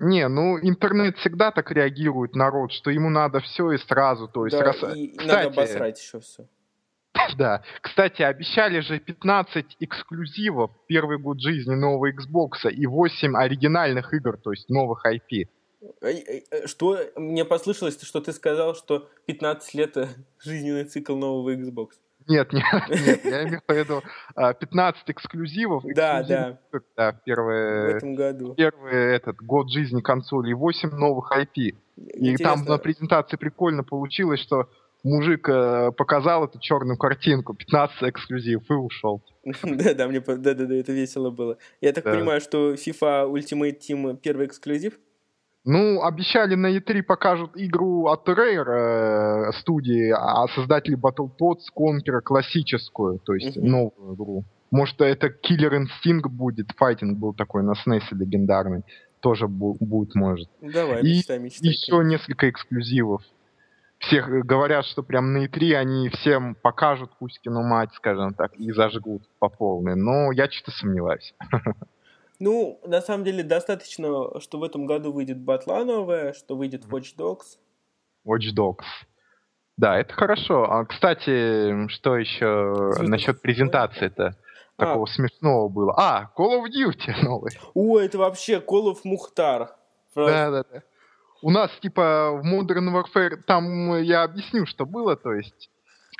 Не, 0.03 0.27
ну 0.27 0.57
интернет 0.59 1.15
всегда 1.17 1.51
так 1.51 1.71
реагирует 1.71 2.35
народ, 2.35 2.71
что 2.71 2.89
ему 2.89 3.11
надо 3.11 3.39
все 3.39 3.71
и 3.71 3.77
сразу, 3.77 4.27
то 4.27 4.45
есть 4.45 4.57
да, 4.57 4.63
раз... 4.63 4.77
и, 4.95 5.09
Кстати, 5.09 5.27
надо 5.27 5.47
обосрать 5.47 6.01
еще 6.01 6.19
все. 6.19 6.47
Да. 7.37 7.61
Кстати, 7.81 8.23
обещали 8.23 8.79
же 8.79 8.99
15 8.99 9.77
эксклюзивов 9.79 10.71
первый 10.87 11.19
год 11.19 11.39
жизни 11.39 11.75
нового 11.75 12.09
Xbox 12.11 12.67
и 12.71 12.87
8 12.87 13.37
оригинальных 13.37 14.11
игр, 14.15 14.37
то 14.37 14.51
есть 14.51 14.69
новых 14.69 15.05
IP. 15.05 15.47
Э, 16.01 16.65
что? 16.65 16.99
Мне 17.15 17.45
послышалось, 17.45 18.01
что 18.01 18.21
ты 18.21 18.33
сказал, 18.33 18.73
что 18.73 19.07
15 19.27 19.73
лет 19.75 19.97
жизненный 20.43 20.85
цикл 20.85 21.15
нового 21.15 21.53
Xbox. 21.53 21.89
Нет, 22.27 22.53
нет, 22.53 22.65
нет, 22.89 23.25
я 23.25 23.43
имею 23.43 23.61
в 23.67 23.73
виду 23.73 24.01
15 24.35 25.03
а, 25.07 25.11
эксклюзивов. 25.11 25.83
Да, 25.95 26.23
да. 26.23 26.59
Да, 26.95 27.13
первый, 27.25 27.93
в 27.93 27.95
этом 27.95 28.15
году. 28.15 28.53
Первый 28.55 29.15
этот 29.15 29.37
год 29.37 29.71
жизни 29.71 30.01
консоли 30.01 30.51
и 30.51 30.53
8 30.53 30.89
новых 30.91 31.31
IP. 31.31 31.75
И 31.95 32.37
там 32.37 32.63
на 32.65 32.77
презентации 32.77 33.37
прикольно 33.37 33.83
получилось, 33.83 34.39
что 34.39 34.69
мужик 35.03 35.49
э, 35.49 35.91
показал 35.91 36.45
эту 36.45 36.59
черную 36.59 36.97
картинку, 36.97 37.53
15 37.53 38.03
эксклюзив, 38.03 38.69
и 38.69 38.73
ушел. 38.73 39.21
Да, 39.63 39.93
да, 39.93 40.07
мне, 40.07 40.19
да, 40.19 40.35
да, 40.35 40.53
да, 40.53 40.75
это 40.75 40.91
весело 40.91 41.31
было. 41.31 41.57
Я 41.81 41.93
так 41.93 42.03
понимаю, 42.03 42.41
что 42.41 42.73
FIFA 42.73 43.31
Ultimate 43.31 43.79
Team 43.79 44.17
первый 44.17 44.45
эксклюзив? 44.45 44.99
Ну, 45.63 46.01
обещали 46.01 46.55
на 46.55 46.75
E3 46.75 47.03
покажут 47.03 47.51
игру 47.55 48.07
от 48.07 48.27
Rare 48.27 49.49
э, 49.49 49.51
студии, 49.59 50.09
а 50.09 50.47
создатели 50.55 50.97
Battletoads 50.97 51.69
Conqueror 51.77 52.21
классическую, 52.21 53.19
то 53.19 53.35
есть 53.35 53.57
uh-huh. 53.57 53.67
новую 53.67 54.15
игру. 54.15 54.43
Может, 54.71 55.01
это 55.01 55.27
Killer 55.27 55.83
Instinct 55.83 56.29
будет, 56.29 56.71
файтинг 56.77 57.19
был 57.19 57.33
такой 57.33 57.61
на 57.61 57.73
SNES 57.73 58.05
легендарный, 58.11 58.83
тоже 59.19 59.45
бу- 59.45 59.77
будет, 59.79 60.15
может. 60.15 60.49
Давай, 60.61 61.03
И 61.03 61.21
еще 61.61 62.03
несколько 62.03 62.49
эксклюзивов 62.49 63.21
всех 64.01 64.27
говорят, 64.45 64.85
что 64.85 65.03
прям 65.03 65.31
на 65.33 65.45
E3 65.45 65.73
они 65.75 66.09
всем 66.09 66.55
покажут 66.55 67.11
Кузькину 67.19 67.61
мать, 67.61 67.91
скажем 67.93 68.33
так, 68.33 68.55
и 68.55 68.71
зажгут 68.71 69.21
по 69.39 69.47
полной. 69.47 69.95
Но 69.95 70.31
я 70.31 70.49
что-то 70.49 70.71
сомневаюсь. 70.71 71.33
Ну, 72.41 72.81
на 72.85 73.01
самом 73.01 73.23
деле, 73.23 73.43
достаточно, 73.43 74.39
что 74.39 74.57
в 74.57 74.63
этом 74.63 74.85
году 74.85 75.13
выйдет 75.13 75.39
батла 75.39 75.85
новая, 75.85 76.33
что 76.33 76.55
выйдет 76.55 76.85
Watch 76.85 77.15
Dogs. 77.15 77.59
Watch 78.25 78.53
Dogs. 78.55 78.85
Да, 79.77 79.99
это 79.99 80.13
хорошо. 80.13 80.63
А, 80.69 80.85
кстати, 80.85 81.87
что 81.89 82.17
еще 82.17 82.73
Звезд... 82.95 83.09
насчет 83.09 83.41
презентации-то? 83.41 84.35
А. 84.77 84.85
Такого 84.85 85.05
смешного 85.05 85.69
было. 85.69 85.93
А, 85.95 86.31
Call 86.35 86.61
of 86.61 86.65
Duty 86.65 87.13
новый. 87.23 87.51
О, 87.75 87.99
это 87.99 88.17
вообще 88.17 88.53
Call 88.53 88.91
of 88.91 88.97
Мухтар. 89.03 89.75
Да, 90.15 90.49
да, 90.51 90.63
да 90.63 90.83
у 91.41 91.49
нас, 91.49 91.71
типа, 91.81 92.39
в 92.41 92.45
Modern 92.45 92.89
Warfare, 92.93 93.37
там 93.45 93.97
я 94.01 94.23
объясню, 94.23 94.65
что 94.65 94.85
было, 94.85 95.15
то 95.15 95.33
есть, 95.33 95.69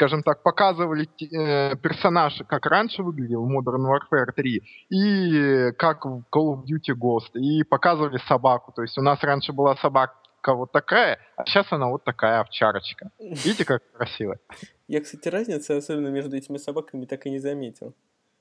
скажем 0.02 0.24
так, 0.24 0.42
показывали 0.42 1.06
э, 1.06 1.76
персонаж, 1.76 2.42
как 2.48 2.66
раньше 2.66 3.04
выглядел 3.04 3.46
в 3.46 3.52
Modern 3.52 3.86
Warfare 3.86 4.32
3, 4.36 4.64
и 4.90 5.72
как 5.78 6.06
в 6.06 6.24
Call 6.34 6.56
of 6.56 6.64
Duty 6.64 6.96
Ghost, 6.96 7.36
и 7.36 7.64
показывали 7.64 8.18
собаку, 8.28 8.72
то 8.76 8.82
есть 8.82 8.98
у 8.98 9.04
нас 9.04 9.22
раньше 9.22 9.54
была 9.54 9.76
собака 9.76 10.16
вот 10.48 10.72
такая, 10.72 11.20
а 11.36 11.46
сейчас 11.46 11.68
она 11.72 11.88
вот 11.88 12.04
такая 12.04 12.40
овчарочка. 12.40 13.12
Видите, 13.20 13.64
как 13.64 13.84
красиво? 13.92 14.38
Я, 14.88 15.02
кстати, 15.02 15.28
разницы, 15.30 15.72
особенно 15.78 16.08
между 16.08 16.36
этими 16.36 16.58
собаками, 16.58 17.06
так 17.06 17.28
и 17.28 17.30
не 17.30 17.40
заметил. 17.40 17.94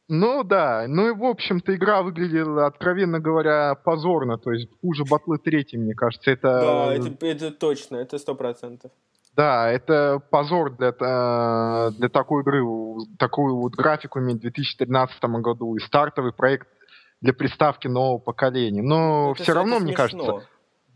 Ну 0.09 0.45
да, 0.45 0.87
ну 0.88 1.09
и 1.09 1.12
в 1.12 1.25
общем-то 1.25 1.75
игра 1.75 2.02
выглядела, 2.02 2.67
откровенно 2.67 3.21
говоря, 3.21 3.75
позорно, 3.75 4.38
то 4.38 4.50
есть 4.50 4.69
хуже 4.81 5.05
батлы 5.05 5.38
третьей, 5.38 5.79
мне 5.79 5.95
кажется, 5.95 6.31
это... 6.31 6.49
Да, 6.49 6.95
это, 6.95 7.26
это 7.26 7.50
точно, 7.50 7.99
это 7.99 8.19
сто 8.19 8.35
процентов. 8.35 8.90
Да, 9.37 9.71
это 9.71 10.21
позор 10.31 10.77
для, 10.77 10.89
э, 10.89 11.91
для 11.93 12.09
такой 12.09 12.43
игры, 12.43 12.63
такую 13.19 13.57
вот 13.57 13.75
графику 13.75 14.19
иметь 14.19 14.39
в 14.39 14.41
2013 14.41 15.41
году 15.41 15.77
и 15.77 15.81
стартовый 15.81 16.33
проект 16.33 16.69
для 17.21 17.33
приставки 17.33 17.87
нового 17.87 18.19
поколения. 18.19 18.83
Но 18.83 19.33
это 19.33 19.43
все 19.43 19.53
равно, 19.53 19.79
мне 19.79 19.95
кажется, 19.95 20.43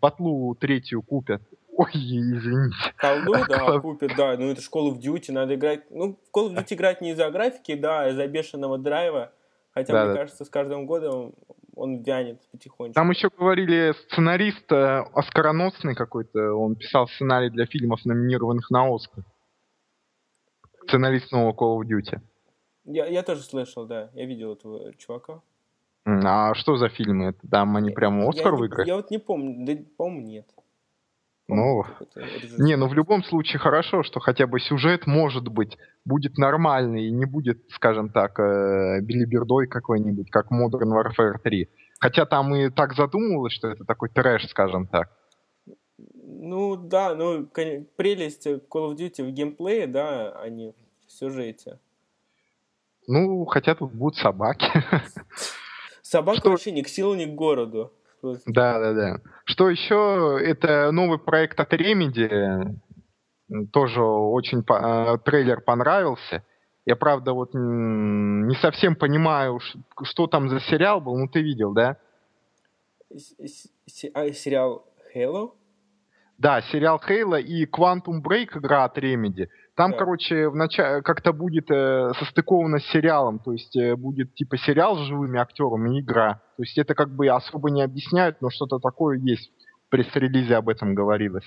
батлу 0.00 0.54
третью 0.56 1.02
купят. 1.02 1.42
Ой, 1.76 1.90
извините. 1.92 2.76
Колду, 2.96 3.34
да, 3.48 3.80
купят, 3.80 4.12
да. 4.16 4.36
Ну, 4.36 4.50
это 4.50 4.60
же 4.60 4.68
Call 4.68 4.92
of 4.92 5.00
Duty, 5.00 5.32
надо 5.32 5.54
играть. 5.54 5.90
Ну, 5.90 6.16
в 6.30 6.36
Call 6.36 6.50
of 6.50 6.56
Duty 6.56 6.74
играть 6.74 7.00
не 7.00 7.10
из-за 7.10 7.30
графики, 7.30 7.74
да, 7.74 8.02
а 8.02 8.08
из-за 8.10 8.26
бешеного 8.28 8.78
драйва. 8.78 9.32
Хотя, 9.72 9.92
да, 9.92 10.04
мне 10.04 10.12
да. 10.14 10.20
кажется, 10.20 10.44
с 10.44 10.48
каждым 10.48 10.86
годом 10.86 11.34
он 11.76 12.02
вянет 12.02 12.40
потихонечку. 12.50 12.94
Там 12.94 13.10
еще 13.10 13.28
говорили, 13.36 13.94
сценарист 14.08 14.70
э, 14.72 15.04
оскароносный 15.14 15.94
какой-то, 15.94 16.54
он 16.54 16.76
писал 16.76 17.08
сценарий 17.08 17.50
для 17.50 17.66
фильмов, 17.66 18.04
номинированных 18.04 18.70
на 18.70 18.94
Оскар. 18.94 19.24
Сценарист 20.86 21.32
нового 21.32 21.52
Call 21.52 21.80
of 21.80 21.88
Duty. 21.88 22.20
Я, 22.84 23.06
я 23.06 23.22
тоже 23.22 23.42
слышал, 23.42 23.86
да, 23.86 24.10
я 24.14 24.26
видел 24.26 24.52
этого 24.52 24.94
чувака. 24.94 25.40
А 26.04 26.54
что 26.54 26.76
за 26.76 26.88
фильмы? 26.88 27.34
Там 27.50 27.76
они 27.76 27.90
прямо 27.90 28.28
Оскар 28.28 28.52
я, 28.52 28.58
выиграли? 28.58 28.88
Я 28.88 28.96
вот 28.96 29.10
не 29.10 29.18
помню, 29.18 29.66
да, 29.66 29.82
по-моему, 29.96 30.26
нет. 30.26 30.46
Ну, 31.46 31.84
не, 32.58 32.76
ну 32.76 32.88
в 32.88 32.94
любом 32.94 33.22
случае 33.22 33.60
хорошо, 33.60 34.02
что 34.02 34.18
хотя 34.18 34.46
бы 34.46 34.60
сюжет, 34.60 35.06
может 35.06 35.48
быть, 35.48 35.76
будет 36.06 36.38
нормальный 36.38 37.06
и 37.06 37.10
не 37.10 37.26
будет, 37.26 37.58
скажем 37.70 38.08
так, 38.08 38.38
э, 38.38 39.00
билибердой 39.02 39.66
какой-нибудь, 39.66 40.30
как 40.30 40.50
Modern 40.50 40.92
Warfare 40.92 41.38
3. 41.42 41.68
Хотя 42.00 42.24
там 42.24 42.54
и 42.54 42.70
так 42.70 42.94
задумывалось, 42.94 43.52
что 43.52 43.68
это 43.68 43.84
такой 43.84 44.08
трэш, 44.08 44.48
скажем 44.48 44.86
так. 44.86 45.10
Ну 46.14 46.76
да, 46.76 47.14
ну 47.14 47.46
прелесть 47.46 48.46
Call 48.46 48.92
of 48.92 48.96
Duty 48.96 49.22
в 49.24 49.30
геймплее, 49.30 49.86
да, 49.86 50.30
а 50.40 50.48
не 50.48 50.74
в 51.06 51.12
сюжете. 51.12 51.78
Ну, 53.06 53.44
хотя 53.44 53.74
тут 53.74 53.92
будут 53.92 54.16
собаки. 54.16 54.66
Собака 56.02 56.38
что... 56.38 56.50
вообще 56.50 56.72
ни 56.72 56.80
к 56.80 56.88
силу, 56.88 57.14
ни 57.14 57.26
к 57.26 57.34
городу. 57.34 57.92
Да, 58.46 58.78
да, 58.78 58.92
да. 58.92 59.16
Что 59.44 59.68
еще? 59.70 60.38
Это 60.42 60.90
новый 60.92 61.18
проект 61.18 61.58
от 61.60 61.72
Remedy. 61.72 62.76
Тоже 63.72 64.02
очень 64.02 64.62
по- 64.62 65.14
э, 65.14 65.18
трейлер 65.24 65.60
понравился. 65.60 66.42
Я, 66.86 66.96
правда, 66.96 67.32
вот 67.32 67.50
не 67.54 68.54
совсем 68.56 68.94
понимаю, 68.96 69.60
что 70.02 70.26
там 70.26 70.48
за 70.48 70.60
сериал 70.60 71.00
был. 71.00 71.16
Ну, 71.16 71.28
ты 71.28 71.40
видел, 71.42 71.72
да? 71.72 71.96
А, 74.14 74.32
сериал 74.32 74.84
Halo? 75.14 75.52
Да, 76.38 76.60
сериал 76.62 76.98
Хейла 76.98 77.38
и 77.38 77.64
Quantum 77.64 78.20
Break 78.22 78.58
игра 78.58 78.84
от 78.84 78.98
Remedy. 78.98 79.48
Там, 79.76 79.90
да. 79.90 79.98
короче, 79.98 80.48
в 80.48 80.54
начале 80.54 81.02
как-то 81.02 81.32
будет 81.32 81.68
э, 81.70 82.12
состыковано 82.18 82.78
с 82.78 82.86
сериалом, 82.92 83.40
то 83.40 83.52
есть 83.52 83.76
э, 83.76 83.96
будет 83.96 84.34
типа 84.34 84.56
сериал 84.56 84.96
с 84.96 85.00
живыми 85.00 85.40
актерами 85.40 85.96
и 85.96 86.00
игра. 86.00 86.42
То 86.56 86.62
есть 86.62 86.78
это 86.78 86.94
как 86.94 87.10
бы 87.10 87.26
особо 87.28 87.70
не 87.70 87.82
объясняют, 87.82 88.40
но 88.40 88.50
что-то 88.50 88.78
такое 88.78 89.18
есть. 89.18 89.50
В 89.86 89.90
пресс-релизе 89.90 90.56
об 90.56 90.68
этом 90.68 90.94
говорилось. 90.94 91.44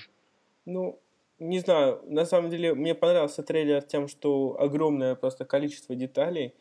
Ну, 0.65 0.99
не 1.39 1.59
знаю, 1.59 2.01
на 2.07 2.25
самом 2.25 2.49
деле 2.49 2.73
мне 2.73 2.95
понравился 2.95 3.43
трейлер 3.43 3.81
тем, 3.81 4.07
что 4.09 4.59
огромное 4.59 5.15
просто 5.15 5.45
количество 5.45 5.95
деталей. 5.95 6.53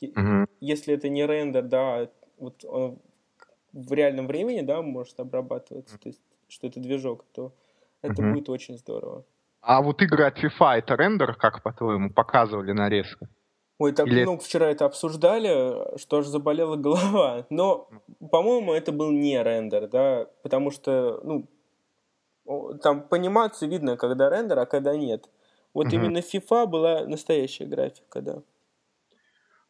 Угу. 0.00 0.46
Если 0.60 0.94
это 0.94 1.08
не 1.08 1.24
рендер, 1.24 1.62
да, 1.62 2.08
вот 2.38 2.64
он 2.64 2.98
в 3.72 3.92
реальном 3.92 4.26
времени, 4.26 4.62
да, 4.62 4.82
может 4.82 5.20
обрабатываться, 5.20 5.98
то 5.98 6.08
есть 6.08 6.20
что 6.48 6.66
это 6.66 6.80
движок, 6.80 7.24
то 7.32 7.52
это 8.02 8.22
угу. 8.22 8.32
будет 8.32 8.48
очень 8.48 8.76
здорово. 8.76 9.24
А 9.62 9.80
вот 9.80 10.02
игры 10.02 10.24
от 10.24 10.42
FIFA 10.42 10.78
это 10.78 10.96
рендер, 10.96 11.34
как 11.34 11.62
по-твоему, 11.62 12.10
показывали 12.10 12.72
нарезка? 12.72 13.28
Ой, 13.78 13.92
так 13.92 14.06
Или... 14.06 14.22
много 14.22 14.40
вчера 14.40 14.66
это 14.70 14.84
обсуждали, 14.84 15.98
что 15.98 16.18
аж 16.18 16.26
заболела 16.26 16.76
голова. 16.76 17.46
Но, 17.48 17.88
по-моему, 18.30 18.72
это 18.72 18.92
был 18.92 19.12
не 19.12 19.40
рендер, 19.42 19.88
да, 19.88 20.26
потому 20.42 20.70
что, 20.72 21.20
ну, 21.22 21.48
там 22.82 23.02
по 23.02 23.16
анимации 23.16 23.68
видно, 23.68 23.96
когда 23.96 24.28
рендер, 24.28 24.58
а 24.58 24.66
когда 24.66 24.96
нет. 24.96 25.28
Вот 25.74 25.86
угу. 25.86 25.94
именно 25.94 26.18
FIFA 26.18 26.66
была 26.66 27.06
настоящая 27.06 27.66
графика, 27.66 28.20
да. 28.20 28.42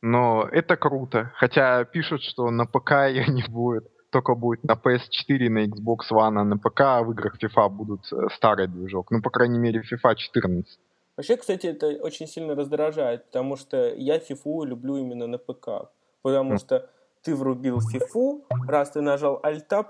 Но 0.00 0.48
это 0.50 0.76
круто. 0.76 1.32
Хотя 1.36 1.84
пишут, 1.84 2.22
что 2.22 2.50
на 2.50 2.64
ПК 2.64 2.90
ее 3.08 3.26
не 3.26 3.44
будет. 3.48 3.91
Только 4.12 4.34
будет 4.34 4.62
на 4.62 4.74
PS4, 4.74 5.48
на 5.48 5.64
Xbox 5.64 6.12
One, 6.12 6.38
а 6.38 6.44
на 6.44 6.58
ПК 6.58 6.80
в 7.02 7.12
играх 7.12 7.38
FIFA 7.42 7.70
будут 7.70 8.12
э, 8.12 8.28
старый 8.36 8.68
движок. 8.68 9.10
Ну, 9.10 9.22
по 9.22 9.30
крайней 9.30 9.58
мере, 9.58 9.80
FIFA 9.80 10.16
14. 10.16 10.78
Вообще, 11.16 11.36
кстати, 11.38 11.68
это 11.68 11.86
очень 11.86 12.26
сильно 12.26 12.54
раздражает, 12.54 13.24
потому 13.24 13.56
что 13.56 13.94
я 13.94 14.18
FIFA 14.18 14.66
люблю 14.66 14.98
именно 14.98 15.26
на 15.26 15.38
ПК. 15.38 15.90
Потому 16.20 16.54
mm. 16.54 16.58
что 16.58 16.90
ты 17.22 17.34
врубил 17.34 17.78
FIFA, 17.78 18.42
раз 18.68 18.90
ты 18.90 19.00
нажал 19.00 19.40
Alt-Tab, 19.42 19.86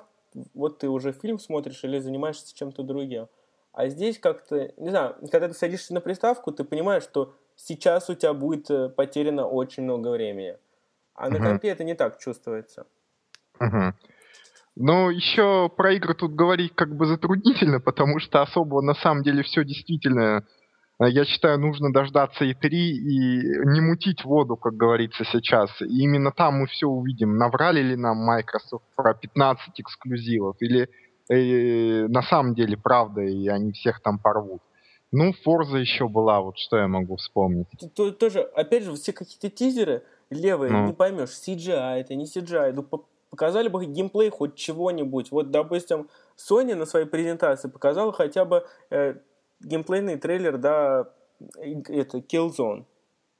вот 0.55 0.79
ты 0.79 0.89
уже 0.89 1.13
фильм 1.13 1.41
смотришь 1.41 1.83
или 1.83 1.99
занимаешься 1.99 2.55
чем-то 2.55 2.85
другим. 2.85 3.27
А 3.73 3.89
здесь 3.89 4.21
как-то, 4.21 4.73
не 4.77 4.91
знаю, 4.91 5.17
когда 5.33 5.49
ты 5.49 5.55
садишься 5.55 5.95
на 5.95 6.01
приставку, 6.01 6.53
ты 6.53 6.63
понимаешь, 6.63 7.03
что 7.03 7.35
сейчас 7.57 8.09
у 8.09 8.15
тебя 8.15 8.35
будет 8.35 8.71
э, 8.71 8.89
потеряно 8.89 9.49
очень 9.49 9.83
много 9.83 10.11
времени. 10.11 10.59
А 11.15 11.29
на 11.29 11.41
компе 11.41 11.71
это 11.71 11.83
не 11.83 11.95
так 11.95 12.19
чувствуется. 12.19 12.87
Угу. 13.61 13.95
Но 14.77 15.11
еще 15.11 15.69
про 15.69 15.93
игры 15.93 16.15
тут 16.15 16.35
говорить 16.35 16.73
как 16.75 16.97
бы 16.97 17.07
затруднительно, 17.07 17.81
потому 17.81 18.19
что 18.19 18.41
особо 18.41 18.81
на 18.81 18.95
самом 18.95 19.23
деле 19.23 19.43
все 19.43 19.65
действительно, 19.65 20.47
э, 20.99 21.11
я 21.11 21.25
считаю, 21.25 21.59
нужно 21.59 21.93
дождаться 21.93 22.45
и 22.45 22.55
3 22.55 22.79
и 22.79 23.43
не 23.67 23.81
мутить 23.81 24.25
воду, 24.25 24.57
как 24.57 24.75
говорится 24.75 25.25
сейчас. 25.25 25.71
И 25.83 26.03
именно 26.03 26.33
там 26.33 26.61
мы 26.61 26.67
все 26.69 26.87
увидим, 26.87 27.37
наврали 27.37 27.83
ли 27.83 27.97
нам 27.97 28.17
Microsoft 28.19 28.85
про 28.97 29.13
15 29.13 29.79
эксклюзивов, 29.79 30.57
или 30.61 30.89
э, 31.29 32.07
на 32.09 32.23
самом 32.23 32.55
деле 32.55 32.79
правда, 32.79 33.21
и 33.21 33.49
они 33.49 33.73
всех 33.73 34.01
там 34.01 34.19
порвут. 34.19 34.63
Ну, 35.15 35.35
Форза 35.45 35.77
еще 35.77 36.09
была, 36.09 36.41
вот 36.41 36.57
что 36.57 36.79
я 36.79 36.89
могу 36.89 37.17
вспомнить. 37.17 37.69
Тоже, 38.19 38.41
опять 38.41 38.85
же, 38.85 38.95
все 38.95 39.13
какие-то 39.13 39.51
тизеры 39.51 40.03
левые, 40.31 40.73
ну. 40.73 40.87
не 40.87 40.95
поймешь, 40.95 41.29
CGI 41.29 42.01
это, 42.01 42.15
не 42.15 42.25
CGI. 42.25 42.73
Ну, 42.73 42.83
показали 43.33 43.69
бы 43.69 43.87
геймплей 43.87 44.29
хоть 44.29 44.57
чего-нибудь. 44.57 45.31
Вот, 45.31 45.51
допустим, 45.51 46.11
Sony 46.37 46.75
на 46.75 46.85
своей 46.85 47.07
презентации 47.07 47.69
показала 47.69 48.13
хотя 48.13 48.45
бы 48.45 48.67
э, 48.91 49.15
геймплейный 49.61 50.19
трейлер, 50.19 50.59
да, 50.59 51.09
это 51.59 52.19
Killzone. 52.19 52.85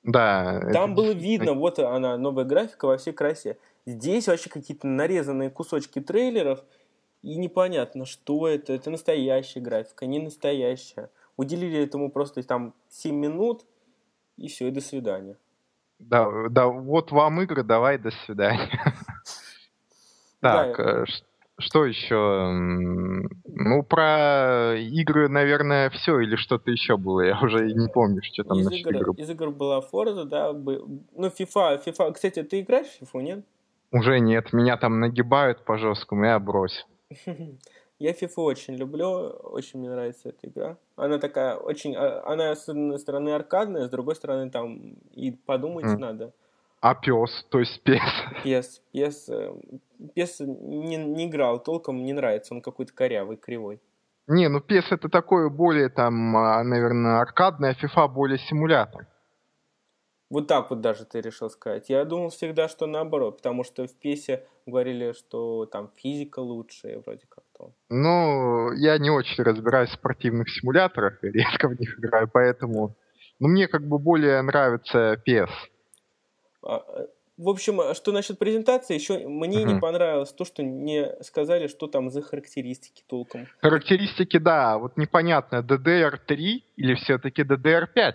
Да. 0.03 0.61
Там 0.73 0.93
это... 0.93 0.95
было 0.95 1.13
видно, 1.13 1.53
вот 1.53 1.79
она, 1.79 2.17
новая 2.17 2.45
графика 2.45 2.87
во 2.87 2.97
всей 2.97 3.13
красе. 3.13 3.59
Здесь 3.85 4.29
вообще 4.29 4.49
какие-то 4.49 4.87
нарезанные 4.87 5.51
кусочки 5.51 6.01
трейлеров, 6.01 6.65
и 7.21 7.37
непонятно, 7.37 8.07
что 8.07 8.49
это. 8.49 8.73
Это 8.73 8.89
настоящая 8.89 9.61
графика, 9.61 10.07
не 10.07 10.21
настоящая. 10.21 11.11
Уделили 11.37 11.85
этому 11.85 12.11
просто 12.11 12.43
там 12.43 12.73
7 12.89 13.15
минут, 13.15 13.67
и 14.39 14.49
все, 14.49 14.69
и 14.69 14.71
до 14.71 14.81
свидания. 14.81 15.37
Да, 15.99 16.49
да, 16.49 16.67
вот 16.67 17.13
вам 17.13 17.43
игры, 17.43 17.63
давай, 17.63 17.99
до 17.99 18.11
свидания. 18.11 18.71
Так, 20.43 20.79
э, 20.81 21.05
что 21.59 21.85
еще? 21.85 22.51
Ну, 22.51 23.83
про 23.85 24.75
игры, 24.77 25.29
наверное, 25.29 25.89
все 25.91 26.19
или 26.19 26.37
что-то 26.37 26.71
еще 26.71 26.97
было. 26.97 27.21
Я 27.21 27.41
уже 27.41 27.73
не 27.73 27.89
помню, 27.89 28.21
что 28.23 28.43
там 28.43 28.59
из 28.59 28.71
игр, 28.71 28.91
игры. 28.91 29.13
Из 29.17 29.31
игр 29.31 29.51
была 29.51 29.81
Forza, 29.81 30.25
да. 30.25 30.53
Ну, 30.53 31.29
FIFA, 31.29 31.83
FIFA. 31.85 32.13
Кстати, 32.13 32.43
ты 32.43 32.61
играешь 32.61 32.99
в 33.01 33.15
FIFA, 33.15 33.23
нет? 33.23 33.45
Уже 33.93 34.19
нет. 34.19 34.53
Меня 34.53 34.77
там 34.77 35.01
нагибают 35.01 35.65
по 35.65 35.79
жесткому, 35.79 36.25
я 36.25 36.39
брось. 36.39 36.87
Я 37.99 38.11
FIFA 38.11 38.43
очень 38.43 38.75
люблю, 38.75 39.07
очень 39.07 39.79
мне 39.79 39.89
нравится 39.89 40.31
эта 40.31 40.49
игра. 40.49 40.77
Она 40.97 41.19
такая 41.19 41.55
очень... 41.55 41.95
А, 41.95 42.25
она, 42.27 42.57
с 42.57 42.69
одной 42.69 42.99
стороны, 42.99 43.31
аркадная, 43.31 43.87
с 43.87 43.91
другой 43.91 44.17
стороны, 44.17 44.51
там 44.51 44.97
и 45.13 45.31
подумать 45.31 45.85
mm. 45.85 45.99
надо. 45.99 46.33
А 46.83 46.97
пес, 46.97 47.47
то 47.49 47.61
есть 47.61 47.81
пес? 47.85 48.03
Пес, 48.43 48.83
пес, 48.93 49.29
э, 49.29 49.55
пес 50.17 50.41
не, 50.41 50.97
не 50.97 51.27
играл 51.27 51.63
толком, 51.63 52.03
не 52.03 52.13
нравится, 52.13 52.55
он 52.55 52.61
какой-то 52.61 52.93
корявый, 52.93 53.37
кривой. 53.37 53.81
Не, 54.27 54.49
ну 54.49 54.61
пес 54.61 54.85
это 54.91 55.09
такое 55.09 55.49
более 55.49 55.91
там, 55.91 56.37
а, 56.37 56.65
наверное, 56.65 57.21
аркадное, 57.21 57.77
а 57.81 57.87
FIFA 57.87 58.09
более 58.09 58.39
симулятор. 58.39 59.07
Вот 60.29 60.49
так 60.49 60.71
вот 60.71 60.81
даже 60.81 61.05
ты 61.05 61.21
решил 61.21 61.51
сказать. 61.51 61.89
Я 61.89 62.05
думал 62.05 62.31
всегда, 62.31 62.67
что 62.67 62.87
наоборот, 62.87 63.37
потому 63.37 63.63
что 63.63 63.87
в 63.87 63.95
песе 63.95 64.45
говорили, 64.67 65.13
что 65.13 65.67
там 65.67 65.89
физика 65.95 66.41
лучше, 66.41 67.01
вроде 67.07 67.27
как-то. 67.29 67.73
Ну, 67.91 68.73
я 68.73 68.99
не 68.99 69.11
очень 69.11 69.45
разбираюсь 69.45 69.91
в 69.91 69.95
спортивных 69.95 70.51
симуляторах, 70.51 71.19
редко 71.23 71.69
в 71.69 71.79
них 71.79 71.97
играю, 71.97 72.29
поэтому... 72.33 72.97
Ну, 73.39 73.49
мне 73.49 73.69
как 73.69 73.87
бы 73.87 73.99
более 73.99 74.41
нравится 74.43 75.21
PS. 75.29 75.51
А, 76.63 76.85
в 77.39 77.49
общем, 77.49 77.81
а 77.81 77.95
что 77.95 78.13
насчет 78.13 78.39
презентации, 78.39 78.95
еще 78.95 79.27
мне 79.27 79.63
uh-huh. 79.63 79.75
не 79.75 79.81
понравилось 79.81 80.33
то, 80.33 80.45
что 80.45 80.63
не 80.63 81.13
сказали, 81.23 81.67
что 81.67 81.87
там 81.87 82.11
за 82.11 82.23
характеристики 82.23 83.03
толком. 83.07 83.47
Характеристики, 83.61 84.39
да, 84.39 84.79
вот 84.79 84.97
непонятно, 84.97 85.65
DDR3 85.67 86.63
или 86.77 86.95
все-таки 86.95 87.43
DDR5? 87.43 88.15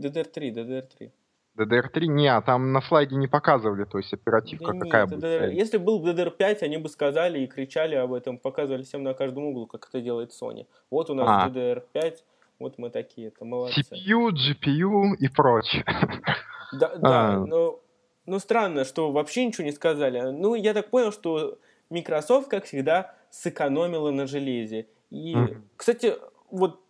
DDR3, 0.00 0.54
DDR3. 0.54 1.10
DDR3? 1.58 2.06
Не, 2.06 2.28
а 2.28 2.40
там 2.40 2.72
на 2.72 2.80
слайде 2.82 3.16
не 3.16 3.28
показывали, 3.28 3.84
то 3.84 3.98
есть 3.98 4.12
оперативка 4.12 4.72
да 4.72 4.80
какая 4.80 5.06
нет, 5.06 5.14
будет. 5.14 5.24
DDR... 5.24 5.52
Если 5.52 5.76
был 5.78 6.04
DDR5, 6.06 6.62
они 6.62 6.78
бы 6.78 6.88
сказали 6.88 7.40
и 7.40 7.46
кричали 7.46 7.94
об 7.94 8.12
этом, 8.12 8.38
показывали 8.38 8.82
всем 8.82 9.02
на 9.02 9.14
каждом 9.14 9.44
углу, 9.44 9.66
как 9.66 9.86
это 9.88 10.00
делает 10.00 10.30
Sony. 10.30 10.66
Вот 10.90 11.10
у 11.10 11.14
нас 11.14 11.28
а. 11.28 11.48
DDR5, 11.48 12.16
вот 12.58 12.78
мы 12.78 12.90
такие, 12.90 13.28
это 13.28 13.44
молодцы. 13.44 13.80
CPU, 13.80 14.30
GPU 14.30 15.14
и 15.18 15.28
прочее. 15.28 15.84
Да, 16.78 16.94
да, 16.96 17.28
а. 17.28 17.38
но, 17.46 17.80
но 18.26 18.38
странно, 18.38 18.84
что 18.84 19.12
вообще 19.12 19.46
ничего 19.46 19.64
не 19.64 19.72
сказали. 19.72 20.20
Ну, 20.30 20.54
я 20.54 20.74
так 20.74 20.90
понял, 20.90 21.12
что 21.12 21.58
Microsoft, 21.90 22.48
как 22.48 22.64
всегда, 22.64 23.14
сэкономила 23.30 24.10
на 24.10 24.26
железе. 24.26 24.86
И, 25.10 25.34
mm. 25.34 25.62
кстати, 25.76 26.14
вот 26.50 26.80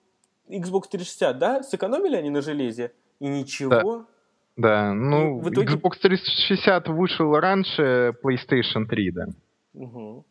Xbox 0.48 0.88
360, 0.90 1.38
да, 1.38 1.62
сэкономили 1.62 2.16
они 2.16 2.30
на 2.30 2.42
железе? 2.42 2.92
И 3.20 3.28
ничего. 3.28 3.70
Да. 3.70 4.06
Да, 4.56 4.94
ну, 4.94 5.38
в 5.38 5.50
итоге... 5.50 5.74
Xbox 5.74 5.98
360 6.00 6.88
вышел 6.88 7.34
раньше 7.34 8.14
PlayStation 8.22 8.86
3, 8.88 9.10
да. 9.10 9.26
Угу. 9.74 10.24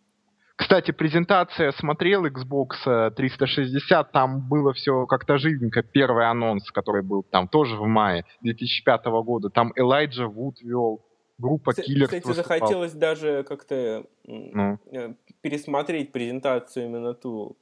Кстати, 0.55 0.91
презентация 0.91 1.71
смотрел 1.73 2.25
Xbox 2.25 3.11
360, 3.15 4.11
там 4.11 4.47
было 4.47 4.73
все 4.73 5.05
как-то 5.05 5.37
живенько. 5.37 5.83
Первый 5.83 6.29
анонс, 6.29 6.71
который 6.71 7.03
был 7.03 7.23
там 7.23 7.47
тоже 7.47 7.75
в 7.75 7.85
мае 7.85 8.25
2005 8.41 9.05
года, 9.05 9.49
там 9.49 9.73
Элайджа 9.75 10.27
Вуд 10.27 10.61
вел, 10.61 11.05
группа 11.37 11.73
Киллер. 11.73 12.05
Кстати, 12.05 12.25
выступал. 12.25 12.59
захотелось 12.59 12.93
даже 12.93 13.43
как-то 13.43 14.05
ну. 14.23 14.79
Э, 14.91 15.13
пересмотреть 15.41 16.13
презентацию 16.13 16.85
именно 16.85 17.13
ту 17.13 17.57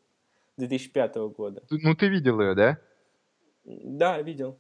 2005 0.58 1.16
года. 1.36 1.64
Ну, 1.72 1.96
ты 1.96 2.08
видел 2.10 2.40
ее, 2.42 2.54
да? 2.54 2.78
Да, 3.66 4.22
видел. 4.22 4.60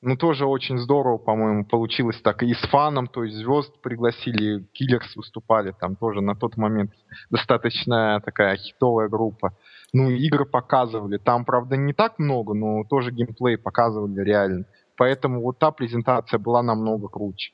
Ну, 0.00 0.16
тоже 0.16 0.46
очень 0.46 0.78
здорово, 0.78 1.18
по-моему, 1.18 1.64
получилось 1.64 2.20
так. 2.22 2.44
И 2.44 2.54
с 2.54 2.60
фаном, 2.68 3.08
то 3.08 3.24
есть 3.24 3.36
звезд 3.36 3.80
пригласили, 3.80 4.62
Киллерс 4.72 5.16
выступали, 5.16 5.72
там 5.72 5.96
тоже 5.96 6.20
на 6.20 6.36
тот 6.36 6.56
момент 6.56 6.92
достаточно 7.30 8.20
такая 8.24 8.56
хитовая 8.56 9.08
группа. 9.08 9.56
Ну, 9.92 10.10
игры 10.10 10.44
показывали. 10.44 11.18
Там, 11.18 11.44
правда, 11.44 11.76
не 11.76 11.92
так 11.92 12.18
много, 12.18 12.54
но 12.54 12.84
тоже 12.84 13.10
геймплей 13.10 13.58
показывали 13.58 14.20
реально. 14.22 14.66
Поэтому 14.96 15.42
вот 15.42 15.58
та 15.58 15.72
презентация 15.72 16.38
была 16.38 16.62
намного 16.62 17.08
круче. 17.08 17.52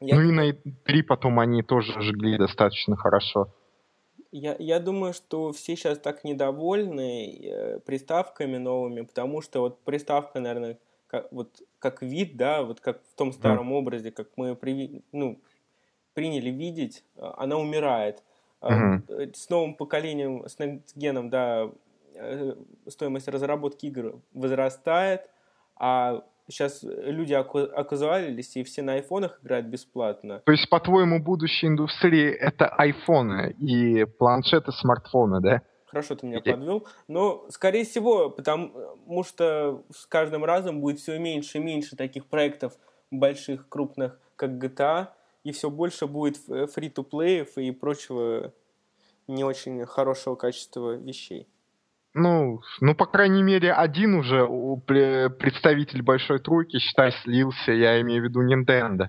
Я... 0.00 0.16
Ну 0.16 0.22
и 0.22 0.32
на 0.32 0.50
E3 0.50 1.02
потом 1.02 1.40
они 1.40 1.62
тоже 1.62 2.00
жгли 2.02 2.36
достаточно 2.36 2.96
хорошо. 2.96 3.48
Я, 4.30 4.56
я 4.58 4.78
думаю, 4.78 5.14
что 5.14 5.52
все 5.52 5.74
сейчас 5.74 5.98
так 5.98 6.22
недовольны 6.22 7.30
э, 7.30 7.80
приставками 7.80 8.58
новыми, 8.58 9.02
потому 9.02 9.40
что 9.40 9.60
вот 9.60 9.82
приставка, 9.84 10.38
наверное, 10.38 10.78
как, 11.06 11.32
вот, 11.32 11.62
как 11.78 12.02
вид, 12.02 12.36
да, 12.36 12.62
вот 12.62 12.80
как 12.80 13.00
в 13.12 13.14
том 13.16 13.32
старом 13.32 13.72
mm. 13.72 13.76
образе, 13.76 14.10
как 14.10 14.28
мы 14.36 14.54
при, 14.56 15.02
ну, 15.12 15.40
приняли 16.14 16.50
видеть, 16.50 17.04
э, 17.16 17.20
она 17.36 17.56
умирает. 17.56 18.22
Mm-hmm. 18.60 19.34
С 19.36 19.48
новым 19.50 19.74
поколением, 19.74 20.44
с 20.48 20.56
геном, 20.96 21.30
да, 21.30 21.70
стоимость 22.88 23.28
разработки 23.28 23.86
игр 23.86 24.20
возрастает, 24.34 25.30
а 25.76 26.24
сейчас 26.48 26.82
люди 26.82 27.34
оказались, 27.34 28.56
и 28.56 28.64
все 28.64 28.82
на 28.82 28.94
айфонах 28.94 29.38
играют 29.42 29.66
бесплатно. 29.66 30.40
То 30.44 30.52
есть, 30.52 30.68
по-твоему, 30.68 31.22
будущее 31.22 31.70
индустрии— 31.70 32.30
это 32.40 32.66
айфоны 32.66 33.52
и 33.60 34.04
планшеты, 34.04 34.72
смартфоны, 34.72 35.40
да? 35.40 35.62
Хорошо, 35.90 36.16
ты 36.16 36.26
меня 36.26 36.40
подвел. 36.40 36.86
Но, 37.08 37.46
скорее 37.50 37.84
всего, 37.84 38.28
потому 38.30 39.24
что 39.24 39.82
с 39.90 40.06
каждым 40.06 40.44
разом 40.44 40.80
будет 40.80 41.00
все 41.00 41.18
меньше 41.18 41.58
и 41.58 41.62
меньше 41.62 41.96
таких 41.96 42.26
проектов 42.26 42.74
больших, 43.10 43.68
крупных, 43.68 44.20
как 44.36 44.62
GTA, 44.62 45.08
и 45.44 45.52
все 45.52 45.70
больше 45.70 46.06
будет 46.06 46.36
фри-то-плеев 46.36 47.56
и 47.56 47.70
прочего 47.70 48.52
не 49.26 49.44
очень 49.44 49.84
хорошего 49.86 50.34
качества 50.34 50.92
вещей. 50.92 51.48
Ну, 52.14 52.60
ну, 52.80 52.94
по 52.94 53.06
крайней 53.06 53.42
мере, 53.42 53.72
один 53.72 54.14
уже 54.14 54.46
представитель 54.86 56.02
большой 56.02 56.40
тройки, 56.40 56.78
считай, 56.78 57.12
слился, 57.22 57.72
я 57.72 58.00
имею 58.00 58.22
в 58.22 58.24
виду 58.24 58.42
Nintendo. 58.42 59.08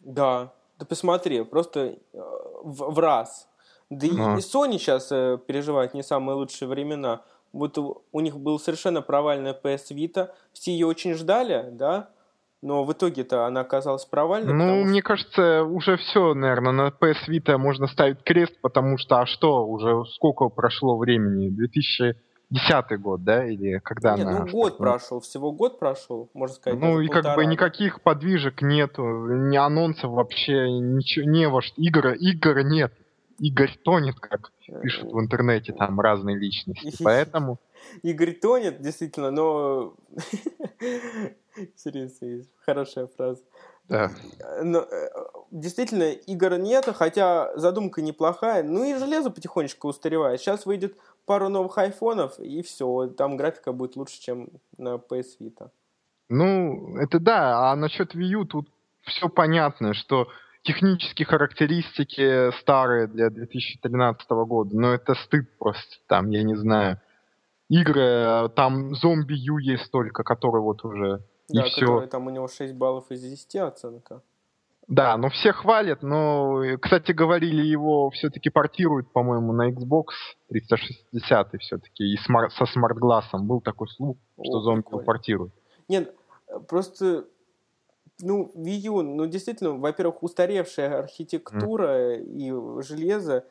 Да, 0.00 0.52
да 0.78 0.86
посмотри, 0.86 1.44
просто 1.44 1.80
э, 1.80 2.18
в, 2.62 2.92
в 2.92 2.98
раз. 2.98 3.48
Да 3.90 4.06
и, 4.06 4.10
а. 4.10 4.36
и 4.36 4.40
Sony 4.40 4.78
сейчас 4.78 5.10
э, 5.10 5.38
переживает 5.46 5.94
не 5.94 6.02
самые 6.02 6.36
лучшие 6.36 6.68
времена. 6.68 7.22
Вот 7.52 7.78
у, 7.78 8.20
них 8.20 8.38
был 8.38 8.58
совершенно 8.58 9.00
провальная 9.00 9.54
PS 9.54 9.90
Vita, 9.90 10.30
все 10.52 10.72
ее 10.72 10.86
очень 10.86 11.14
ждали, 11.14 11.70
да, 11.72 12.10
но 12.60 12.84
в 12.84 12.92
итоге-то 12.92 13.46
она 13.46 13.60
оказалась 13.60 14.04
провальной. 14.04 14.52
Ну, 14.52 14.60
потому... 14.60 14.84
мне 14.84 15.02
кажется, 15.02 15.62
уже 15.62 15.96
все, 15.96 16.34
наверное, 16.34 16.72
на 16.72 16.88
PS 16.88 17.28
Vita 17.28 17.56
можно 17.56 17.86
ставить 17.86 18.22
крест, 18.22 18.52
потому 18.60 18.98
что, 18.98 19.20
а 19.20 19.26
что, 19.26 19.66
уже 19.66 20.04
сколько 20.14 20.48
прошло 20.48 20.98
времени? 20.98 21.48
2010 21.48 23.00
год, 23.00 23.24
да, 23.24 23.46
или 23.46 23.78
когда 23.78 24.16
Нет, 24.16 24.26
она... 24.26 24.44
ну 24.44 24.52
год 24.52 24.76
прошел, 24.76 25.20
всего 25.20 25.52
год 25.52 25.78
прошел, 25.78 26.28
можно 26.34 26.54
сказать. 26.56 26.78
Ну 26.78 27.00
и 27.00 27.08
как 27.08 27.34
бы 27.34 27.46
никаких 27.46 28.02
подвижек 28.02 28.60
нету, 28.60 29.04
ни 29.04 29.56
анонсов 29.56 30.10
вообще, 30.10 30.70
ничего, 30.70 31.30
не 31.30 31.48
во 31.48 31.62
что, 31.62 31.80
игр, 31.80 32.08
игр 32.08 32.62
нет. 32.62 32.92
Игорь 33.38 33.78
тонет, 33.84 34.18
как 34.20 34.52
пишут 34.82 35.12
в 35.12 35.20
интернете 35.20 35.72
там 35.72 36.00
разные 36.00 36.36
личности, 36.36 36.94
поэтому... 37.02 37.58
Игорь 38.02 38.34
тонет, 38.34 38.82
действительно, 38.82 39.30
но 39.30 39.94
Серьезно, 41.76 42.26
есть 42.26 42.50
хорошая 42.64 43.06
фраза. 43.06 43.42
Да. 43.88 44.10
Но, 44.62 44.80
э, 44.80 45.08
действительно, 45.50 46.12
игр 46.12 46.58
нет, 46.58 46.88
хотя 46.94 47.56
задумка 47.56 48.02
неплохая. 48.02 48.62
Ну 48.62 48.84
и 48.84 48.98
железо 48.98 49.30
потихонечку 49.30 49.88
устаревает. 49.88 50.40
Сейчас 50.40 50.66
выйдет 50.66 50.96
пару 51.24 51.48
новых 51.48 51.78
айфонов, 51.78 52.38
и 52.38 52.62
все. 52.62 53.08
Там 53.08 53.36
графика 53.36 53.72
будет 53.72 53.96
лучше, 53.96 54.20
чем 54.20 54.48
на 54.76 54.96
PS 54.96 55.38
Vita. 55.40 55.70
Ну, 56.28 56.98
это 56.98 57.18
да. 57.18 57.70
А 57.70 57.76
насчет 57.76 58.14
Wii 58.14 58.24
U 58.24 58.44
тут 58.44 58.68
все 59.02 59.28
понятно, 59.28 59.94
что 59.94 60.28
технические 60.68 61.24
характеристики 61.24 62.50
старые 62.60 63.06
для 63.06 63.30
2013 63.30 64.30
года, 64.30 64.76
но 64.76 64.92
это 64.92 65.14
стыд 65.14 65.48
просто 65.58 65.96
там, 66.06 66.28
я 66.28 66.42
не 66.42 66.56
знаю. 66.56 67.00
Игры, 67.70 68.02
э, 68.02 68.48
там 68.54 68.94
зомби 68.94 69.34
Ю 69.34 69.56
есть 69.56 69.90
только, 69.90 70.22
которые 70.22 70.62
вот 70.62 70.84
уже 70.84 71.22
да, 71.48 71.64
и 71.64 71.70
все. 71.70 72.06
там 72.06 72.26
у 72.26 72.30
него 72.30 72.48
6 72.48 72.74
баллов 72.74 73.10
из 73.10 73.22
10 73.22 73.56
оценка. 73.56 74.20
Да, 74.86 75.16
но 75.16 75.28
все 75.30 75.52
хвалят, 75.52 76.02
но, 76.02 76.62
кстати, 76.80 77.12
говорили, 77.12 77.62
его 77.62 78.10
все-таки 78.10 78.48
портируют, 78.50 79.12
по-моему, 79.12 79.52
на 79.52 79.70
Xbox 79.70 80.06
360 80.48 81.60
все-таки, 81.60 82.04
и 82.04 82.16
смар- 82.26 82.50
со 82.50 82.66
смарт-глассом. 82.66 83.46
Был 83.46 83.60
такой 83.60 83.88
слух, 83.88 84.16
что 84.42 84.60
зомби 84.60 84.84
портируют. 85.04 85.52
Нет, 85.88 86.14
просто, 86.68 87.26
ну, 88.20 88.50
Wii 88.54 88.88
U, 88.88 89.02
ну, 89.02 89.26
действительно, 89.26 89.72
во-первых, 89.78 90.22
устаревшая 90.22 90.98
архитектура 90.98 92.16
mm. 92.16 92.24
и 92.24 92.82
железо, 92.82 93.44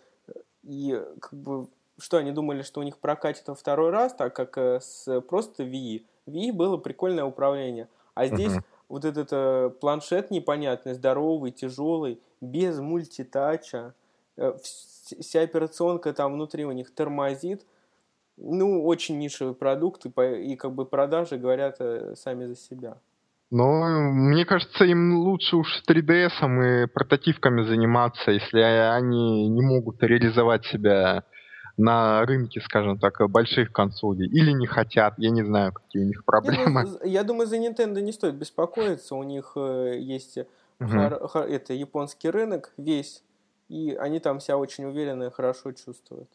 и 0.63 1.01
как 1.19 1.33
бы, 1.33 1.67
что 1.97 2.17
они 2.17 2.31
думали, 2.31 2.61
что 2.61 2.81
у 2.81 2.83
них 2.83 2.97
прокатит 2.97 3.47
во 3.47 3.55
второй 3.55 3.89
раз, 3.91 4.13
так 4.13 4.35
как 4.35 4.57
э, 4.57 4.79
с 4.81 5.21
просто 5.21 5.63
Wii 5.63 6.03
Wii 6.27 6.51
было 6.51 6.77
прикольное 6.77 7.23
управление. 7.23 7.87
А 8.13 8.27
здесь 8.27 8.53
uh-huh. 8.53 8.63
вот 8.89 9.05
этот 9.05 9.29
э, 9.31 9.69
планшет 9.79 10.29
непонятный, 10.29 10.93
здоровый, 10.93 11.51
тяжелый, 11.51 12.19
без 12.41 12.79
мультитача. 12.79 13.93
Э, 14.35 14.57
вся 14.61 15.41
операционка 15.41 16.13
там 16.13 16.33
внутри 16.33 16.65
у 16.65 16.71
них 16.71 16.93
тормозит. 16.93 17.65
Ну, 18.35 18.85
очень 18.85 19.17
нишевый 19.17 19.55
продукт, 19.55 20.05
и, 20.05 20.11
и 20.51 20.55
как 20.55 20.73
бы 20.73 20.85
продажи 20.85 21.37
говорят 21.37 21.77
э, 21.79 22.15
сами 22.15 22.45
за 22.45 22.55
себя. 22.55 22.97
Но 23.49 24.11
мне 24.11 24.45
кажется, 24.45 24.83
им 24.83 25.19
лучше 25.19 25.55
уж 25.55 25.83
3DS 25.87 26.83
и 26.83 26.87
прототипками 26.87 27.63
заниматься, 27.63 28.31
если 28.31 28.59
они 28.59 29.47
не 29.47 29.61
могут 29.61 30.03
реализовать 30.03 30.65
себя 30.65 31.23
на 31.77 32.25
рынке, 32.25 32.59
скажем 32.59 32.97
так, 32.97 33.21
больших 33.29 33.71
консолей. 33.71 34.27
Или 34.27 34.51
не 34.51 34.65
хотят, 34.65 35.13
я 35.17 35.29
не 35.29 35.43
знаю, 35.43 35.71
какие 35.71 36.03
у 36.03 36.07
них 36.07 36.25
проблемы. 36.25 36.83
Не, 36.83 36.89
ну, 36.89 37.05
я 37.05 37.23
думаю, 37.23 37.47
за 37.47 37.57
Nintendo 37.57 38.01
не 38.01 38.11
стоит 38.11 38.35
беспокоиться. 38.35 39.15
У 39.15 39.23
них 39.23 39.53
э, 39.55 39.97
есть 39.99 40.39
угу. 40.79 40.89
хар, 40.89 41.27
хар, 41.27 41.47
это 41.47 41.73
японский 41.73 42.29
рынок 42.29 42.73
весь, 42.77 43.23
и 43.69 43.95
они 43.99 44.19
там 44.19 44.39
себя 44.39 44.57
очень 44.57 44.85
уверенно 44.85 45.25
и 45.25 45.31
хорошо 45.31 45.71
чувствуют. 45.71 46.29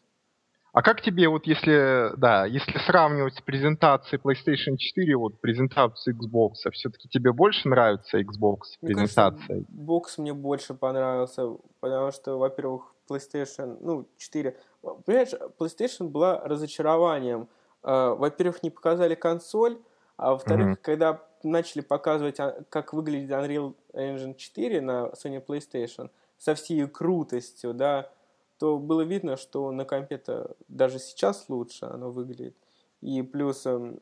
А 0.73 0.81
как 0.81 1.01
тебе, 1.01 1.29
вот 1.29 1.45
если, 1.45 2.17
да, 2.17 2.47
если 2.47 2.79
сравнивать 2.79 3.35
с 3.35 3.41
презентацией 3.41 4.19
PlayStation 4.19 4.75
4, 4.75 5.15
вот 5.17 5.39
презентацию 5.39 6.15
Xbox, 6.15 6.71
все-таки 6.71 7.07
тебе 7.07 7.31
больше 7.31 7.69
нравится 7.69 8.19
Xbox 8.19 8.57
мне 8.81 8.95
презентация? 8.95 9.47
Кажется, 9.47 9.71
Xbox 9.71 10.03
мне 10.17 10.33
больше 10.33 10.73
понравился, 10.73 11.57
потому 11.79 12.11
что, 12.11 12.39
во-первых, 12.39 12.91
PlayStation, 13.07 13.77
ну, 13.81 14.07
4. 14.17 14.57
Понимаешь, 15.05 15.33
PlayStation 15.59 16.07
была 16.07 16.39
разочарованием. 16.43 17.47
А, 17.83 18.15
во-первых, 18.15 18.63
не 18.63 18.71
показали 18.71 19.13
консоль, 19.13 19.77
а 20.17 20.31
во-вторых, 20.31 20.69
mm-hmm. 20.69 20.81
когда 20.81 21.21
начали 21.43 21.81
показывать, 21.81 22.39
а, 22.39 22.63
как 22.69 22.93
выглядит 22.93 23.29
Unreal 23.29 23.75
Engine 23.93 24.33
4 24.35 24.81
на 24.81 25.11
Sony 25.23 25.45
PlayStation 25.45 26.09
со 26.39 26.55
всей 26.55 26.87
крутостью, 26.87 27.75
да, 27.75 28.09
то 28.63 28.77
было 28.77 29.01
видно, 29.01 29.35
что 29.35 29.71
на 29.71 29.83
компе-то 29.83 30.55
даже 30.69 30.97
сейчас 30.97 31.49
лучше 31.49 31.83
оно 31.83 32.11
выглядит. 32.11 32.55
И 33.01 33.21
плюс, 33.21 33.65
эм, 33.65 33.99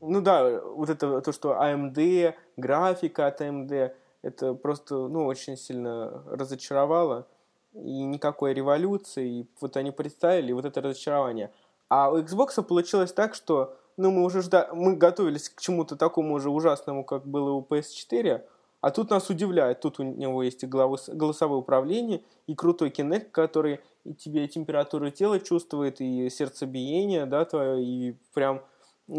ну 0.00 0.22
да, 0.22 0.62
вот 0.62 0.88
это 0.88 1.20
то, 1.20 1.30
что 1.30 1.52
AMD, 1.60 2.32
графика 2.56 3.26
от 3.26 3.42
AMD, 3.42 3.92
это 4.22 4.54
просто, 4.54 4.94
ну, 4.94 5.26
очень 5.26 5.58
сильно 5.58 6.24
разочаровало 6.26 7.26
и 7.74 8.04
никакой 8.04 8.54
революции. 8.54 9.40
И 9.40 9.46
вот 9.60 9.76
они 9.76 9.90
представили 9.90 10.52
вот 10.52 10.64
это 10.64 10.80
разочарование. 10.80 11.52
А 11.90 12.10
у 12.10 12.16
Xbox 12.16 12.62
получилось 12.62 13.12
так, 13.12 13.34
что 13.34 13.76
ну, 13.98 14.10
мы 14.10 14.24
уже 14.24 14.40
жда... 14.40 14.70
мы 14.72 14.96
готовились 14.96 15.50
к 15.50 15.60
чему-то 15.60 15.96
такому 15.96 16.32
уже 16.32 16.48
ужасному, 16.48 17.04
как 17.04 17.26
было 17.26 17.50
у 17.50 17.60
PS4, 17.60 18.42
а 18.82 18.90
тут 18.90 19.10
нас 19.10 19.30
удивляет. 19.30 19.80
Тут 19.80 20.00
у 20.00 20.02
него 20.02 20.42
есть 20.42 20.64
и 20.64 20.66
голосовое 20.66 21.60
управление, 21.60 22.22
и 22.48 22.54
крутой 22.54 22.90
Kinect, 22.90 23.30
который 23.30 23.80
и 24.04 24.12
тебе 24.12 24.46
температуру 24.48 25.10
тела 25.10 25.38
чувствует, 25.38 26.00
и 26.00 26.28
сердцебиение, 26.28 27.24
да, 27.24 27.44
твое, 27.44 27.82
и 27.82 28.16
прям 28.34 28.60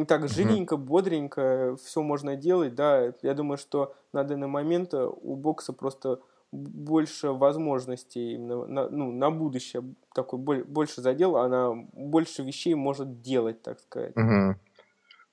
так 0.05 0.27
живенько, 0.27 0.75
бодренько 0.75 1.77
все 1.81 2.01
можно 2.01 2.35
делать, 2.35 2.75
да. 2.75 3.13
Я 3.21 3.33
думаю, 3.33 3.57
что 3.57 3.95
на 4.11 4.25
данный 4.25 4.47
момент 4.47 4.93
у 4.93 5.35
бокса 5.37 5.71
просто 5.71 6.19
больше 6.51 7.31
возможностей 7.31 8.33
именно 8.33 8.65
на, 8.65 8.89
ну, 8.89 9.13
на 9.13 9.31
будущее 9.31 9.83
такой 10.13 10.39
больше 10.65 11.01
задел, 11.01 11.37
она 11.37 11.71
больше 11.93 12.43
вещей 12.43 12.75
может 12.75 13.21
делать, 13.21 13.61
так 13.61 13.79
сказать. 13.79 14.15
Угу. 14.17 14.55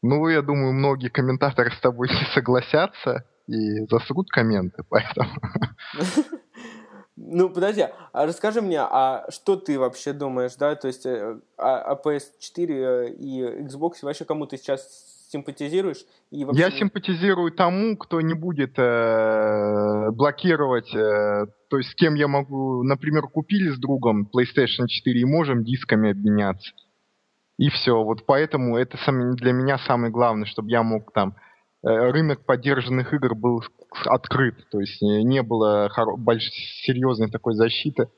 Ну, 0.02 0.28
я 0.28 0.40
думаю, 0.40 0.72
многие 0.72 1.08
комментаторы 1.08 1.72
с 1.72 1.80
тобой 1.80 2.08
не 2.08 2.32
согласятся 2.32 3.24
и 3.50 3.86
засрут 3.90 4.30
комменты, 4.30 4.82
поэтому... 4.88 5.30
Ну, 7.22 7.50
подожди, 7.50 7.84
а 8.12 8.24
расскажи 8.24 8.62
мне, 8.62 8.80
а 8.80 9.26
что 9.30 9.54
ты 9.54 9.78
вообще 9.78 10.14
думаешь, 10.14 10.56
да, 10.56 10.74
то 10.74 10.88
есть 10.88 11.04
э, 11.04 11.38
о, 11.58 11.92
о 11.92 12.00
PS4 12.02 13.14
и 13.14 13.42
Xbox 13.66 13.96
вообще 14.00 14.24
кому 14.24 14.46
ты 14.46 14.56
сейчас 14.56 14.80
симпатизируешь? 15.30 15.98
И 16.30 16.46
вообще... 16.46 16.62
Я 16.62 16.70
симпатизирую 16.70 17.52
тому, 17.52 17.98
кто 17.98 18.22
не 18.22 18.32
будет 18.32 18.78
э, 18.78 20.10
блокировать, 20.12 20.94
э, 20.94 21.46
то 21.68 21.76
есть 21.76 21.90
с 21.90 21.94
кем 21.94 22.14
я 22.14 22.26
могу, 22.26 22.82
например, 22.84 23.28
купили 23.28 23.68
с 23.68 23.78
другом 23.78 24.22
PlayStation 24.22 24.86
4 24.88 25.20
и 25.20 25.24
можем 25.26 25.62
дисками 25.62 26.12
обменяться. 26.12 26.72
И 27.58 27.68
все. 27.68 28.02
Вот 28.02 28.24
поэтому 28.24 28.78
это 28.78 28.96
для 29.34 29.52
меня 29.52 29.76
самое 29.76 30.10
главное, 30.10 30.46
чтобы 30.46 30.70
я 30.70 30.82
мог 30.82 31.12
там 31.12 31.36
э, 31.36 31.49
рынок 31.82 32.44
поддержанных 32.44 33.14
игр 33.14 33.34
был 33.34 33.62
открыт, 34.04 34.56
то 34.70 34.80
есть 34.80 35.00
не 35.00 35.42
было 35.42 35.90
серьезной 36.82 37.30
такой 37.30 37.54
защиты 37.54 38.08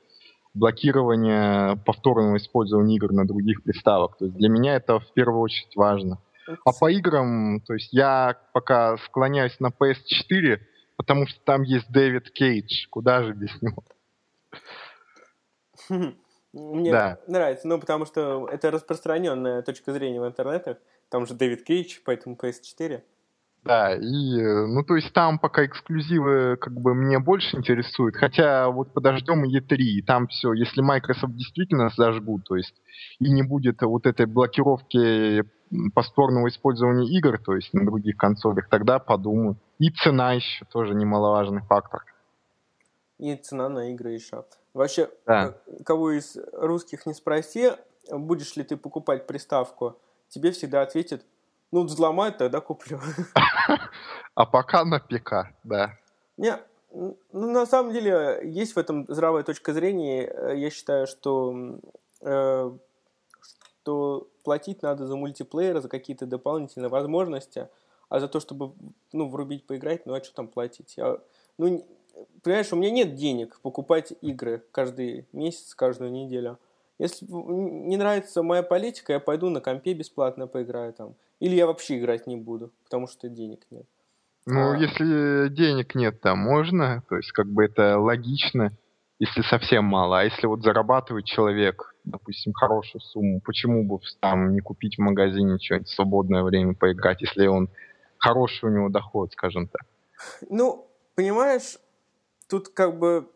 блокирования 0.53 1.75
повторного 1.77 2.37
использования 2.37 2.95
игр 2.95 3.11
на 3.11 3.25
других 3.25 3.63
приставок. 3.63 4.17
То 4.17 4.25
есть 4.25 4.37
для 4.37 4.49
меня 4.49 4.75
это 4.75 4.99
в 4.99 5.13
первую 5.13 5.41
очередь 5.41 5.75
важно. 5.75 6.19
А 6.65 6.71
по 6.77 6.91
играм, 6.91 7.61
то 7.61 7.73
есть 7.73 7.93
я 7.93 8.37
пока 8.53 8.97
склоняюсь 8.97 9.59
на 9.59 9.67
PS4, 9.67 10.59
потому 10.97 11.27
что 11.27 11.39
там 11.43 11.63
есть 11.63 11.89
Дэвид 11.89 12.31
Кейдж. 12.31 12.87
Куда 12.89 13.23
же 13.23 13.33
без 13.33 13.49
него? 13.61 13.83
Мне 16.53 16.91
да. 16.91 17.19
нравится, 17.27 17.67
ну, 17.67 17.79
потому 17.79 18.05
что 18.05 18.47
это 18.47 18.69
распространенная 18.69 19.63
точка 19.63 19.91
зрения 19.91 20.21
в 20.21 20.27
интернетах. 20.27 20.77
Там 21.09 21.25
же 21.25 21.33
Дэвид 21.33 21.63
Кейдж, 21.63 21.99
поэтому 22.05 22.35
PS4. 22.35 23.01
Да, 23.63 23.95
и, 23.95 24.39
э, 24.41 24.65
ну, 24.65 24.83
то 24.83 24.95
есть 24.95 25.13
там 25.13 25.39
пока 25.39 25.65
эксклюзивы 25.65 26.57
как 26.57 26.73
бы 26.73 26.93
мне 26.93 27.19
больше 27.19 27.55
интересуют, 27.55 28.15
хотя 28.15 28.69
вот 28.69 28.93
подождем 28.93 29.45
E3, 29.45 29.75
и 29.77 30.01
там 30.01 30.27
все, 30.27 30.51
если 30.51 30.81
Microsoft 30.81 31.33
действительно 31.35 31.89
зажгут, 31.95 32.43
то 32.43 32.57
есть 32.57 32.75
и 33.19 33.31
не 33.31 33.41
будет 33.41 33.81
вот 33.81 34.05
этой 34.05 34.25
блокировки 34.25 35.43
повторного 35.95 36.49
использования 36.49 37.07
игр, 37.07 37.39
то 37.39 37.55
есть 37.55 37.73
на 37.73 37.85
других 37.85 38.17
консолях, 38.17 38.67
тогда 38.69 38.99
подумаю. 38.99 39.55
И 39.79 39.89
цена 39.89 40.33
еще 40.33 40.65
тоже 40.65 40.93
немаловажный 40.93 41.61
фактор. 41.61 42.03
И 43.17 43.35
цена 43.37 43.69
на 43.69 43.91
игры 43.91 44.11
еще. 44.11 44.43
Вообще, 44.73 45.09
да. 45.25 45.55
Э, 45.67 45.83
кого 45.83 46.11
из 46.11 46.37
русских 46.51 47.05
не 47.05 47.13
спроси, 47.13 47.71
будешь 48.11 48.55
ли 48.57 48.63
ты 48.63 48.75
покупать 48.75 49.25
приставку, 49.25 49.97
тебе 50.27 50.51
всегда 50.51 50.81
ответят, 50.81 51.25
ну, 51.73 51.83
взломают, 51.85 52.37
тогда 52.37 52.61
куплю. 52.61 52.99
А 54.35 54.47
пока 54.47 54.83
на 54.83 54.99
ПК, 54.99 55.53
да. 55.63 55.95
Не, 56.37 56.57
ну, 56.91 57.17
на 57.31 57.67
самом 57.67 57.93
деле, 57.93 58.41
есть 58.43 58.73
в 58.73 58.79
этом 58.79 59.05
здравая 59.07 59.43
точка 59.43 59.73
зрения. 59.73 60.23
Э, 60.25 60.57
я 60.57 60.71
считаю, 60.71 61.05
что, 61.05 61.79
э, 62.21 62.71
что 63.41 64.27
платить 64.43 64.81
надо 64.81 65.05
за 65.05 65.15
мультиплеер, 65.15 65.81
за 65.81 65.89
какие-то 65.89 66.25
дополнительные 66.25 66.89
возможности, 66.89 67.69
а 68.09 68.19
за 68.19 68.27
то, 68.27 68.39
чтобы 68.39 68.73
ну, 69.11 69.29
врубить, 69.29 69.67
поиграть, 69.67 70.07
ну 70.07 70.15
а 70.15 70.23
что 70.23 70.33
там 70.33 70.47
платить? 70.47 70.95
Я, 70.97 71.19
ну, 71.59 71.85
понимаешь, 72.41 72.73
у 72.73 72.75
меня 72.75 72.89
нет 72.89 73.13
денег 73.13 73.59
покупать 73.61 74.13
игры 74.21 74.63
каждый 74.71 75.27
месяц, 75.31 75.75
каждую 75.75 76.11
неделю. 76.11 76.57
Если 77.03 77.25
не 77.29 77.97
нравится 77.97 78.43
моя 78.43 78.63
политика, 78.63 79.11
я 79.11 79.19
пойду 79.19 79.49
на 79.49 79.59
компе 79.59 79.93
бесплатно 79.93 80.47
поиграю 80.47 80.93
там. 80.93 81.15
Или 81.41 81.55
я 81.55 81.67
вообще 81.67 81.99
играть 81.99 82.27
не 82.27 82.37
буду, 82.37 82.71
потому 82.85 83.07
что 83.07 83.27
денег 83.27 83.59
нет. 83.71 83.85
Ну, 84.45 84.71
а... 84.71 84.77
если 84.77 85.49
денег 85.49 85.95
нет, 85.95 86.21
то 86.21 86.33
можно. 86.35 87.03
То 87.09 87.17
есть, 87.17 87.33
как 87.33 87.47
бы 87.47 87.65
это 87.65 87.99
логично, 87.99 88.71
если 89.19 89.41
совсем 89.41 89.83
мало. 89.83 90.21
А 90.21 90.23
если 90.23 90.47
вот 90.47 90.63
зарабатывает 90.63 91.25
человек, 91.25 91.93
допустим, 92.05 92.53
хорошую 92.53 93.01
сумму, 93.01 93.41
почему 93.41 93.83
бы 93.83 93.99
там 94.21 94.53
не 94.53 94.61
купить 94.61 94.95
в 94.95 95.01
магазине 95.01 95.59
что-нибудь 95.59 95.89
в 95.89 95.95
свободное 95.95 96.43
время 96.43 96.73
поиграть, 96.73 97.21
если 97.21 97.47
он 97.47 97.67
хороший 98.17 98.69
у 98.69 98.73
него 98.73 98.87
доход, 98.87 99.33
скажем 99.33 99.67
так? 99.67 99.81
Ну, 100.49 100.87
понимаешь, 101.15 101.77
тут 102.47 102.69
как 102.69 102.97
бы 102.97 103.27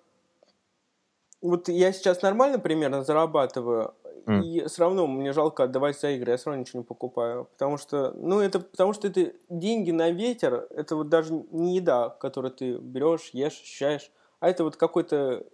вот 1.42 1.70
я 1.70 1.92
сейчас 1.92 2.22
нормально 2.22 2.60
примерно 2.60 3.04
зарабатываю, 3.04 3.94
mm. 4.26 4.44
и 4.44 4.68
все 4.68 4.82
равно 4.82 5.08
мне 5.08 5.34
жалко 5.34 5.64
отдавать 5.64 6.00
за 6.00 6.12
игры, 6.12 6.32
я 6.32 6.38
все 6.38 6.50
равно 6.50 6.62
ничего 6.62 6.80
не 6.80 6.86
покупаю. 6.86 7.46
Потому 7.46 7.78
что, 7.78 8.12
ну, 8.14 8.40
это 8.40 8.60
потому 8.60 8.94
что 8.94 9.08
это 9.08 9.34
деньги 9.50 9.92
на 9.92 10.12
ветер, 10.12 10.68
это 10.72 10.96
вот 10.96 11.10
даже 11.10 11.34
не 11.52 11.78
еда, 11.78 12.10
которую 12.10 12.52
ты 12.52 12.78
берешь, 12.78 13.30
ешь, 13.34 13.62
ощущаешь, 13.62 14.12
а 14.40 14.50
это 14.50 14.64
вот 14.64 14.76
какой-то, 14.76 15.46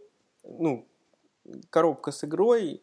ну, 0.44 0.88
коробка 1.70 2.12
с 2.12 2.24
игрой, 2.24 2.82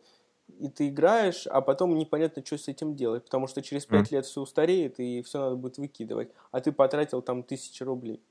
и 0.59 0.69
ты 0.69 0.89
играешь, 0.89 1.47
а 1.47 1.61
потом 1.61 1.97
непонятно, 1.97 2.45
что 2.45 2.59
с 2.59 2.69
этим 2.69 2.95
делать, 2.97 3.25
потому 3.25 3.47
что 3.47 3.63
через 3.63 3.87
пять 3.87 4.11
mm. 4.11 4.17
лет 4.17 4.27
все 4.27 4.41
устареет, 4.41 5.01
и 5.01 5.23
все 5.23 5.39
надо 5.39 5.57
будет 5.57 5.79
выкидывать, 5.79 6.31
а 6.51 6.61
ты 6.61 6.73
потратил 6.73 7.23
там 7.23 7.43
тысячи 7.43 7.83
рублей. 7.83 8.23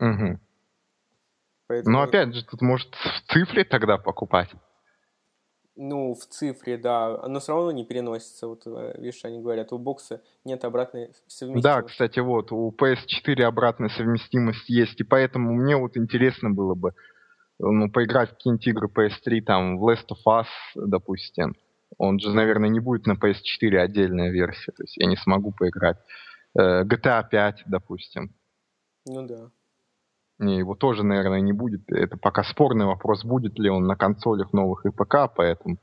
Mm-hmm. 0.00 0.38
Поэтому... 1.66 1.96
Но 1.96 2.02
опять 2.02 2.34
же, 2.34 2.44
тут 2.44 2.60
может 2.60 2.94
в 2.94 3.32
цифре 3.32 3.64
тогда 3.64 3.98
покупать. 3.98 4.50
Ну, 5.76 6.14
в 6.14 6.24
цифре, 6.26 6.76
да. 6.76 7.26
Но 7.26 7.40
все 7.40 7.52
равно 7.52 7.72
не 7.72 7.84
переносится. 7.84 8.46
Вот, 8.46 8.62
э, 8.66 8.94
видишь, 8.98 9.24
они 9.24 9.40
говорят, 9.40 9.72
у 9.72 9.78
бокса 9.78 10.22
нет 10.44 10.64
обратной 10.64 11.10
совместимости. 11.26 11.62
Да, 11.62 11.82
кстати, 11.82 12.20
вот, 12.20 12.52
у 12.52 12.70
PS4 12.70 13.42
обратная 13.42 13.88
совместимость 13.88 14.68
есть, 14.68 15.00
и 15.00 15.04
поэтому 15.04 15.52
мне 15.52 15.76
вот 15.76 15.96
интересно 15.96 16.50
было 16.50 16.74
бы 16.74 16.92
ну, 17.58 17.90
поиграть 17.90 18.30
в 18.30 18.34
какие-нибудь 18.34 18.66
игры 18.66 18.88
PS3, 18.88 19.40
там, 19.42 19.78
в 19.78 19.88
Last 19.88 20.08
of 20.10 20.24
Us, 20.26 20.46
допустим. 20.76 21.54
Он 21.98 22.18
же, 22.18 22.32
наверное, 22.32 22.68
не 22.68 22.80
будет 22.80 23.06
на 23.06 23.12
PS4 23.12 23.76
отдельная 23.78 24.30
версия, 24.30 24.72
то 24.72 24.82
есть 24.82 24.96
я 24.96 25.06
не 25.06 25.16
смогу 25.16 25.52
поиграть. 25.52 25.98
Э, 26.58 26.84
GTA 26.84 27.28
5, 27.28 27.64
допустим. 27.66 28.34
Ну 29.06 29.26
да. 29.26 29.50
Не, 30.38 30.58
его 30.58 30.74
тоже, 30.74 31.04
наверное, 31.04 31.40
не 31.40 31.52
будет. 31.52 31.90
Это 31.90 32.16
пока 32.16 32.42
спорный 32.42 32.86
вопрос, 32.86 33.24
будет 33.24 33.58
ли 33.58 33.70
он 33.70 33.84
на 33.84 33.96
консолях 33.96 34.52
новых 34.52 34.84
и 34.84 34.90
ПК, 34.90 35.32
поэтому 35.34 35.78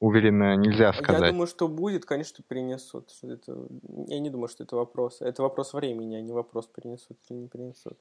уверенно 0.00 0.56
нельзя 0.56 0.92
сказать. 0.92 1.22
Я 1.22 1.30
думаю, 1.30 1.46
что 1.46 1.68
будет, 1.68 2.04
конечно, 2.04 2.44
принесут. 2.46 3.10
Это... 3.22 3.66
Я 4.08 4.18
не 4.18 4.30
думаю, 4.30 4.48
что 4.48 4.64
это 4.64 4.76
вопрос. 4.76 5.20
Это 5.20 5.42
вопрос 5.42 5.74
времени, 5.74 6.16
а 6.16 6.20
не 6.20 6.32
вопрос, 6.32 6.66
принесут 6.66 7.18
или 7.30 7.38
не 7.38 7.48
принесут. 7.48 7.98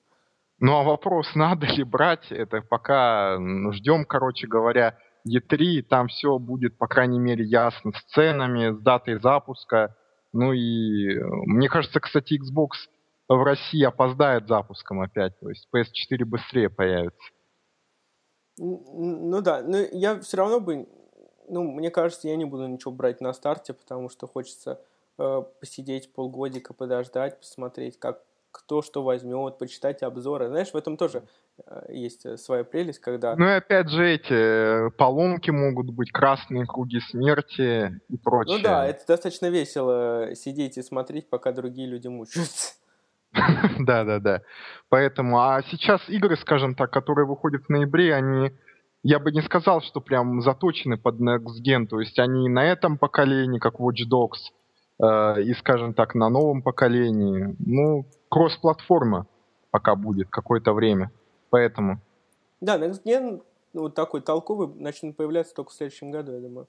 Ну, 0.60 0.77
а 0.77 0.84
вопрос, 0.84 1.27
надо 1.36 1.67
ли 1.67 1.84
брать, 1.84 2.31
это 2.31 2.62
пока 2.62 3.38
ну, 3.39 3.71
ждем, 3.71 4.05
короче 4.05 4.47
говоря, 4.47 4.97
E3, 5.27 5.81
там 5.84 6.08
все 6.08 6.38
будет, 6.38 6.77
по 6.77 6.88
крайней 6.88 7.19
мере, 7.19 7.43
ясно 7.43 7.91
с 7.93 8.03
ценами, 8.13 8.71
с 8.71 8.79
датой 8.79 9.19
запуска. 9.19 9.95
Ну 10.34 10.53
и 10.53 11.17
э, 11.17 11.23
мне 11.45 11.67
кажется, 11.67 11.99
кстати, 11.99 12.39
Xbox 12.39 12.89
в 13.27 13.43
России 13.43 13.83
опоздает 13.83 14.47
запуском 14.47 15.01
опять, 15.01 15.39
то 15.39 15.49
есть 15.49 15.67
PS4 15.73 16.25
быстрее 16.25 16.69
появится. 16.69 17.31
Ну 18.57 19.41
да, 19.41 19.61
но 19.61 19.77
я 19.77 20.19
все 20.19 20.38
равно 20.38 20.59
бы, 20.59 20.88
ну, 21.49 21.63
мне 21.63 21.91
кажется, 21.91 22.27
я 22.27 22.35
не 22.35 22.45
буду 22.45 22.67
ничего 22.67 22.91
брать 22.91 23.19
на 23.19 23.33
старте, 23.33 23.73
потому 23.73 24.09
что 24.09 24.27
хочется 24.27 24.79
э, 25.17 25.43
посидеть 25.59 26.13
полгодика, 26.13 26.73
подождать, 26.73 27.39
посмотреть, 27.39 27.99
как 27.99 28.21
кто 28.55 28.81
что 28.81 29.03
возьмет, 29.03 29.57
почитать 29.57 30.01
обзоры. 30.01 30.47
Знаешь, 30.47 30.71
в 30.71 30.77
этом 30.77 30.95
тоже 30.95 31.23
э, 31.65 31.88
есть 31.89 32.25
э, 32.25 32.38
своя 32.38 32.63
прелесть, 32.63 32.99
когда... 32.99 33.35
Ну 33.35 33.45
и 33.45 33.55
опять 33.55 33.89
же 33.89 34.07
эти 34.07 34.88
э, 34.88 34.91
поломки 34.91 35.51
могут 35.51 35.89
быть, 35.89 36.11
красные 36.11 36.65
круги 36.65 37.01
смерти 37.01 37.99
и 38.07 38.17
прочее. 38.17 38.57
Ну 38.57 38.63
да, 38.63 38.88
это 38.88 39.05
достаточно 39.05 39.49
весело 39.49 40.29
сидеть 40.35 40.77
и 40.77 40.81
смотреть, 40.83 41.29
пока 41.29 41.51
другие 41.51 41.88
люди 41.88 42.07
мучаются. 42.07 42.75
Да, 43.80 44.04
да, 44.04 44.19
да. 44.19 44.41
Поэтому, 44.89 45.39
а 45.39 45.62
сейчас 45.63 46.02
игры, 46.10 46.38
скажем 46.38 46.76
так, 46.76 46.91
которые 46.91 47.26
выходят 47.26 47.63
в 47.65 47.69
ноябре, 47.69 48.13
они, 48.13 48.52
я 49.04 49.19
бы 49.19 49.32
не 49.32 49.41
сказал, 49.41 49.82
что 49.82 50.02
прям 50.02 50.41
заточены 50.41 50.98
под 50.98 51.19
Next 51.19 51.62
Gen, 51.65 51.88
то 51.88 52.00
есть 52.00 52.17
они 52.19 52.50
на 52.50 52.63
этом 52.65 52.98
поколении, 52.98 53.60
как 53.60 53.80
Watch 53.80 54.08
Dogs, 54.10 54.52
э, 55.04 55.41
и, 55.43 55.54
скажем 55.56 55.93
так, 55.93 56.15
на 56.15 56.30
новом 56.30 56.62
поколении. 56.62 57.56
Ну, 57.60 58.06
кросс-платформа 58.30 59.28
пока 59.71 59.95
будет 59.95 60.30
какое-то 60.30 60.74
время, 60.74 61.12
поэтому. 61.50 62.00
Да, 62.62 62.78
Next 62.78 63.04
Gen 63.06 63.41
вот 63.74 63.95
такой 63.95 64.21
толковый 64.21 64.69
начнет 64.76 65.17
появляться 65.17 65.54
только 65.54 65.71
в 65.71 65.74
следующем 65.74 66.12
году, 66.12 66.34
я 66.34 66.39
думаю. 66.39 66.67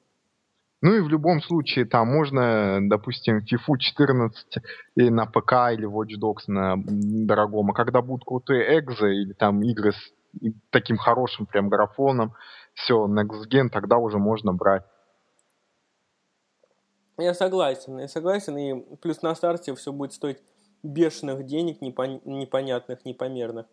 Ну 0.86 0.94
и 0.94 1.00
в 1.00 1.08
любом 1.08 1.42
случае 1.42 1.84
там 1.84 2.06
можно, 2.06 2.78
допустим, 2.80 3.38
FIFA 3.38 3.76
14 3.76 4.58
и 4.94 5.10
на 5.10 5.26
ПК 5.26 5.72
или 5.72 5.84
Watch 5.84 6.16
Dogs 6.16 6.44
на 6.46 6.76
дорогом. 6.76 7.72
А 7.72 7.74
когда 7.74 8.02
будут 8.02 8.24
крутые 8.24 8.78
экзы 8.78 9.12
или 9.12 9.32
там 9.32 9.64
игры 9.64 9.94
с 9.94 10.12
таким 10.70 10.96
хорошим 10.96 11.46
прям 11.46 11.68
графоном, 11.68 12.34
все, 12.74 13.08
Next 13.08 13.48
Gen, 13.52 13.68
тогда 13.68 13.96
уже 13.96 14.18
можно 14.18 14.52
брать. 14.52 14.84
Я 17.18 17.34
согласен, 17.34 17.98
я 17.98 18.06
согласен. 18.06 18.56
И 18.56 18.96
плюс 18.98 19.22
на 19.22 19.34
старте 19.34 19.74
все 19.74 19.92
будет 19.92 20.12
стоить 20.12 20.38
бешеных 20.84 21.46
денег, 21.46 21.80
непон... 21.80 22.20
непонятных, 22.24 23.04
непомерных. 23.04 23.66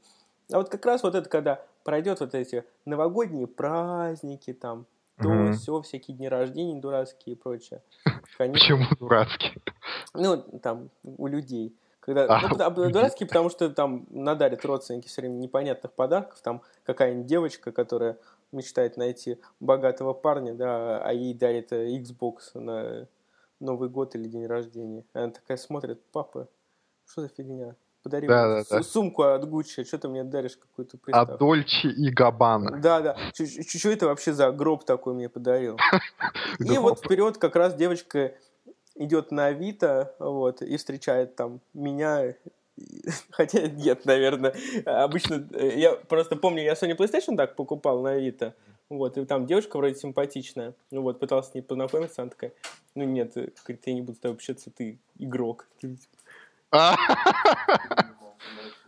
А 0.52 0.58
вот 0.58 0.70
как 0.70 0.84
раз 0.84 1.04
вот 1.04 1.14
это, 1.14 1.30
когда 1.30 1.64
пройдет 1.84 2.22
вот 2.22 2.34
эти 2.34 2.66
новогодние 2.86 3.46
праздники, 3.46 4.52
там, 4.52 4.88
то 5.24 5.30
угу. 5.30 5.54
все, 5.54 5.82
всякие 5.82 6.18
дни 6.18 6.30
рождения 6.30 6.80
дурацкие 6.80 7.36
и 7.36 7.40
прочее. 7.40 7.82
Конечно. 8.38 8.60
Почему 8.60 8.86
дурацкие? 9.00 9.54
Ну, 10.14 10.38
там, 10.62 10.90
у 11.04 11.28
людей. 11.28 11.76
Когда, 12.00 12.26
а, 12.28 12.42
ну, 12.42 12.50
потому, 12.50 12.90
дурацкий, 12.90 13.26
потому 13.26 13.50
что 13.50 13.70
там 13.70 14.06
надарят 14.10 14.66
родственники 14.66 15.08
все 15.08 15.22
время 15.22 15.36
непонятных 15.36 15.94
подарков. 15.94 16.42
Там 16.42 16.62
какая-нибудь 16.84 17.26
девочка, 17.26 17.72
которая 17.72 18.18
мечтает 18.52 18.98
найти 18.98 19.40
богатого 19.60 20.14
парня, 20.14 20.54
да, 20.54 21.02
а 21.02 21.14
ей 21.14 21.34
дарит 21.34 21.72
э, 21.72 21.98
Xbox 21.98 22.60
на 22.60 23.08
Новый 23.60 23.88
год 23.88 24.16
или 24.16 24.28
день 24.28 24.46
рождения. 24.46 25.06
Она 25.14 25.32
такая 25.32 25.56
смотрит, 25.56 26.02
папа, 26.12 26.50
что 27.06 27.22
за 27.22 27.30
фигня? 27.30 27.76
Подари 28.04 28.28
да, 28.28 28.48
да, 28.48 28.64
да. 28.70 28.84
сумку 28.84 29.24
от 29.24 29.48
Гуччи, 29.50 29.86
что 29.86 29.98
ты 29.98 30.10
мне 30.10 30.26
даришь 30.26 30.58
какую-то 30.58 30.98
приставку? 30.98 31.34
От 31.34 31.40
Дольче 31.40 31.88
и 31.88 32.10
Габбана. 32.10 32.78
Да, 32.82 33.00
да. 33.00 33.18
Что 33.34 33.90
это 33.90 34.08
вообще 34.08 34.34
за 34.34 34.52
гроб 34.52 34.84
такой 34.84 35.14
мне 35.14 35.30
подарил? 35.30 35.78
И 36.60 36.78
вот 36.78 37.00
вперед 37.00 37.38
как 37.38 37.56
раз 37.56 37.76
девочка 37.76 38.34
идет 38.96 39.32
на 39.32 39.48
Авито, 39.48 40.16
вот, 40.20 40.62
и 40.62 40.78
встречает 40.78 41.36
там 41.36 41.62
меня, 41.74 42.36
хотя 43.32 43.68
нет, 43.68 44.06
наверное, 44.06 44.54
обычно, 44.86 45.48
э, 45.54 45.80
я 45.80 45.94
просто 45.94 46.36
помню, 46.36 46.62
я 46.62 46.74
Sony 46.74 46.96
PlayStation 46.96 47.36
так 47.36 47.56
покупал 47.56 48.02
на 48.02 48.12
Авито, 48.12 48.54
вот, 48.90 49.18
и 49.18 49.26
там 49.26 49.48
девушка 49.48 49.78
вроде 49.78 49.96
симпатичная, 49.96 50.76
ну 50.92 51.02
вот, 51.02 51.20
пытался 51.20 51.52
с 51.52 51.54
ней 51.56 51.62
познакомиться, 51.62 52.22
она 52.22 52.30
такая, 52.30 52.54
ну 52.94 53.04
нет, 53.04 53.36
э, 53.36 53.50
говорит, 53.66 53.88
я 53.88 53.94
не 53.94 54.02
буду 54.02 54.18
с 54.18 54.20
тобой 54.20 54.36
общаться, 54.36 54.70
ты 54.70 55.00
игрок. 55.18 55.68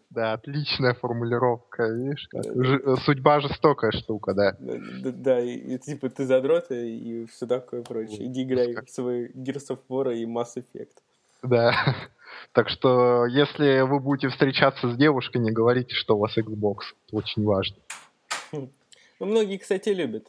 Да, 0.10 0.32
отличная 0.32 0.94
формулировка, 0.94 1.88
видишь? 1.90 2.30
Ж, 2.32 2.98
судьба 3.04 3.42
жестокая 3.42 3.92
штука, 3.92 4.34
да. 4.34 4.56
Да, 4.60 5.12
да 5.12 5.40
и, 5.42 5.58
и 5.58 5.78
типа 5.78 6.10
ты 6.10 6.26
задрот 6.26 6.72
и 6.72 7.26
все 7.26 7.46
такое 7.46 7.82
прочее. 7.84 8.26
Иди 8.28 8.44
играй 8.44 8.74
в 8.76 8.90
свой 8.90 9.28
Gears 9.32 9.72
of 9.72 9.80
War 9.90 10.16
и 10.16 10.26
Mass 10.26 10.56
Effect. 10.56 10.96
Да. 11.44 11.74
Так 12.52 12.70
что, 12.70 13.26
если 13.28 13.82
вы 13.82 14.00
будете 14.00 14.30
встречаться 14.30 14.92
с 14.92 14.98
девушкой, 14.98 15.38
не 15.38 15.52
говорите, 15.52 15.94
что 15.94 16.16
у 16.16 16.20
вас 16.20 16.38
Xbox. 16.38 16.80
Это 17.08 17.18
очень 17.18 17.44
важно. 17.44 17.78
Ну, 19.18 19.28
многие, 19.28 19.58
кстати, 19.58 19.90
любят. 19.90 20.28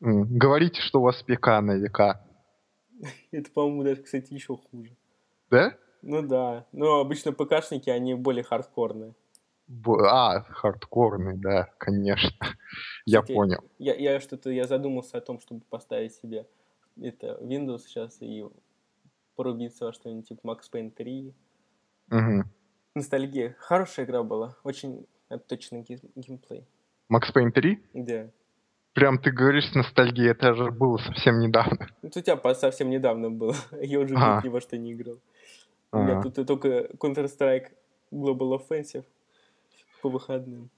Говорите, 0.00 0.80
что 0.80 0.98
у 0.98 1.02
вас 1.04 1.22
ПК 1.22 1.46
на 1.60 1.76
века. 1.76 2.20
Это, 3.30 3.50
по-моему, 3.52 3.84
даже, 3.84 4.02
кстати, 4.02 4.34
еще 4.34 4.56
хуже. 4.56 4.90
Да? 5.48 5.76
Ну 6.06 6.22
да. 6.22 6.64
Но 6.70 7.00
обычно 7.00 7.32
ПКшники, 7.32 7.90
они 7.90 8.14
более 8.14 8.44
хардкорные. 8.44 9.14
А, 10.08 10.42
хардкорный, 10.42 11.36
да, 11.36 11.68
конечно. 11.78 12.46
я 13.04 13.22
понял. 13.22 13.58
Я, 13.78 13.94
я 13.94 14.20
что-то, 14.20 14.50
я 14.50 14.66
задумался 14.66 15.18
о 15.18 15.20
том, 15.20 15.40
чтобы 15.40 15.62
поставить 15.62 16.14
себе 16.14 16.46
это 17.02 17.38
Windows 17.42 17.80
сейчас 17.80 18.18
и 18.22 18.44
порубиться 19.34 19.86
во 19.86 19.92
что-нибудь 19.92 20.28
типа 20.28 20.46
Max 20.46 20.60
Payne 20.72 20.90
3. 20.92 21.34
Угу. 22.12 22.44
Ностальгия. 22.94 23.56
Хорошая 23.58 24.06
игра 24.06 24.22
была. 24.22 24.56
Очень 24.62 25.06
точный 25.48 25.82
геймплей. 25.82 26.68
Max 27.12 27.34
Payne 27.34 27.50
3? 27.50 27.82
Да. 27.94 28.30
Прям 28.92 29.18
ты 29.18 29.32
говоришь 29.32 29.70
с 29.72 29.74
ностальгией, 29.74 30.30
это 30.30 30.54
же 30.54 30.70
было 30.70 30.96
совсем 30.98 31.40
недавно. 31.40 31.90
Это 32.02 32.20
у 32.20 32.22
тебя 32.22 32.54
совсем 32.54 32.90
недавно 32.90 33.28
было. 33.30 33.54
Я 33.82 33.98
уже 33.98 34.14
а. 34.16 34.40
ни 34.42 34.48
во 34.48 34.60
что 34.60 34.78
не 34.78 34.92
играл. 34.92 35.18
У 36.00 36.02
меня 36.02 36.22
тут 36.22 36.46
только 36.46 36.88
Counter-Strike 37.00 37.68
Global 38.12 38.58
Offensive 38.58 39.04
по 40.02 40.08
выходным. 40.08 40.70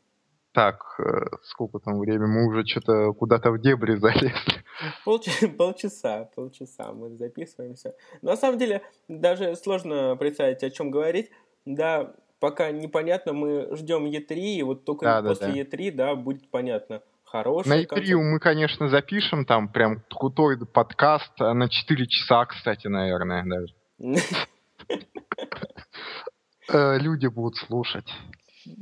Так, 0.52 0.98
э, 0.98 1.36
сколько 1.42 1.78
там 1.78 1.98
времени? 1.98 2.26
Мы 2.26 2.48
уже 2.48 2.64
что-то 2.66 3.12
куда-то 3.12 3.50
в 3.50 3.60
дебри 3.60 3.94
залезли. 4.00 4.64
Полчаса, 5.04 5.48
полчаса, 5.48 6.24
полчаса 6.34 6.92
мы 6.92 7.16
записываемся. 7.16 7.94
Но 8.22 8.30
на 8.30 8.36
самом 8.36 8.58
деле 8.58 8.82
даже 9.08 9.54
сложно 9.56 10.16
представить, 10.16 10.62
о 10.62 10.70
чем 10.70 10.90
говорить. 10.90 11.30
Да, 11.64 12.14
пока 12.40 12.70
непонятно, 12.70 13.32
мы 13.34 13.76
ждем 13.76 14.06
E3, 14.06 14.34
и 14.34 14.62
вот 14.62 14.84
только 14.84 15.04
да, 15.04 15.22
после 15.22 15.48
да, 15.48 15.52
да. 15.52 15.60
E3, 15.60 15.92
да, 15.92 16.14
будет 16.14 16.50
понятно. 16.50 17.02
Хороший 17.24 17.68
На 17.68 17.82
E3 17.82 17.86
концерт. 17.86 18.20
мы, 18.20 18.40
конечно, 18.40 18.88
запишем 18.88 19.44
там 19.44 19.68
прям 19.68 20.02
крутой 20.08 20.58
подкаст 20.66 21.38
на 21.38 21.68
4 21.68 22.06
часа, 22.06 22.46
кстати, 22.46 22.86
наверное, 22.86 23.44
даже. 23.44 23.74
Э, 26.70 26.98
люди 26.98 27.26
будут 27.26 27.56
слушать, 27.56 28.08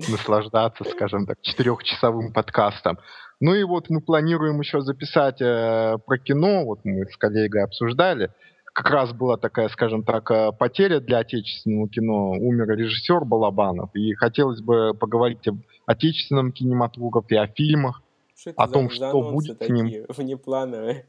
наслаждаться, 0.09 0.85
скажем 0.85 1.27
так, 1.27 1.41
четырехчасовым 1.43 2.33
подкастом. 2.33 2.99
Ну 3.41 3.55
и 3.55 3.63
вот 3.63 3.91
мы 3.91 4.01
планируем 4.01 4.61
еще 4.61 4.81
записать 4.81 5.41
э, 5.41 5.97
про 6.05 6.19
кино, 6.19 6.65
вот 6.65 6.81
мы 6.85 7.07
с 7.07 7.17
коллегой 7.17 7.63
обсуждали. 7.63 8.31
Как 8.73 8.91
раз 8.91 9.13
была 9.13 9.37
такая, 9.37 9.69
скажем 9.69 10.03
так, 10.03 10.31
э, 10.31 10.51
потеря 10.59 11.01
для 11.01 11.19
отечественного 11.19 11.89
кино. 11.89 12.33
Умер 12.33 12.77
режиссер 12.77 13.25
Балабанов. 13.25 13.95
И 13.95 14.15
хотелось 14.15 14.61
бы 14.61 14.93
поговорить 14.93 15.47
об 15.47 15.59
отечественном 15.87 16.51
кинематографе, 16.53 17.39
о 17.39 17.47
фильмах, 17.47 18.03
что 18.35 18.51
о 18.57 18.69
том, 18.69 18.91
что 18.91 19.31
будет 19.31 19.63
с 19.63 19.69
ним. 19.69 20.07
Внеплановые. 20.09 21.07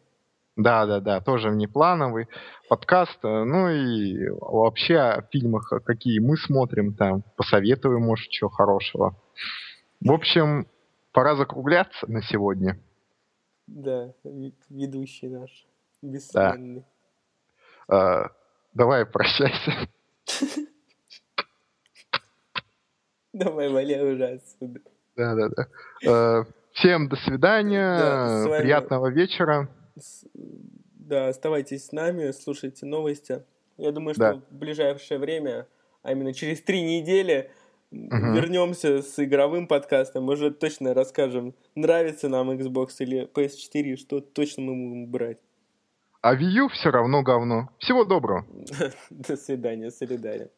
Да, 0.58 0.88
да, 0.88 1.00
да, 1.00 1.22
тоже 1.22 1.52
внеплановый 1.52 2.28
подкаст. 2.68 3.24
Э, 3.24 3.44
ну 3.44 3.70
и 3.70 4.28
вообще 4.30 4.98
о 4.98 5.22
фильмах, 5.32 5.72
какие 5.86 6.18
мы 6.20 6.36
смотрим 6.36 6.96
там, 6.96 7.22
посоветую, 7.36 8.00
может, 8.00 8.28
чего 8.30 8.50
хорошего. 8.50 9.16
В 10.02 10.12
общем, 10.12 10.68
пора 11.12 11.36
закругляться 11.36 12.12
на 12.12 12.24
сегодня. 12.24 12.80
Да, 13.68 14.14
ведущий 14.70 15.28
наш, 15.30 15.68
бессменный. 16.02 16.84
Да. 17.88 18.24
А, 18.24 18.32
давай 18.74 19.06
прощайся. 19.06 19.88
Давай, 23.32 23.70
валяй 23.70 24.12
уже 24.12 24.26
отсюда. 24.26 24.80
Да, 25.16 25.36
да, 25.36 25.50
да. 26.02 26.46
Всем 26.74 27.10
до 27.10 27.16
свидания, 27.18 27.98
да, 27.98 28.58
приятного 28.60 29.12
вечера 29.12 29.70
да, 30.34 31.28
оставайтесь 31.30 31.86
с 31.86 31.92
нами, 31.92 32.32
слушайте 32.32 32.86
новости. 32.86 33.44
Я 33.78 33.92
думаю, 33.92 34.14
что 34.14 34.34
да. 34.34 34.42
в 34.50 34.56
ближайшее 34.56 35.20
время, 35.20 35.68
а 36.04 36.12
именно 36.12 36.34
через 36.34 36.62
три 36.62 36.82
недели, 36.82 37.52
угу. 37.92 38.34
вернемся 38.34 39.02
с 39.02 39.24
игровым 39.24 39.68
подкастом. 39.68 40.26
Мы 40.26 40.34
уже 40.34 40.52
точно 40.52 40.94
расскажем, 40.94 41.54
нравится 41.76 42.30
нам 42.30 42.52
Xbox 42.52 42.96
или 43.00 43.30
PS4, 43.32 43.96
что 43.98 44.20
точно 44.20 44.64
мы 44.64 44.74
будем 44.74 45.08
брать. 45.08 45.40
А 46.22 46.36
Wii 46.36 46.64
U 46.64 46.68
все 46.70 46.90
равно 46.90 47.22
говно. 47.22 47.70
Всего 47.80 48.04
доброго. 48.04 48.46
До 49.10 49.38
свидания, 49.38 49.92
солидарен. 49.92 50.50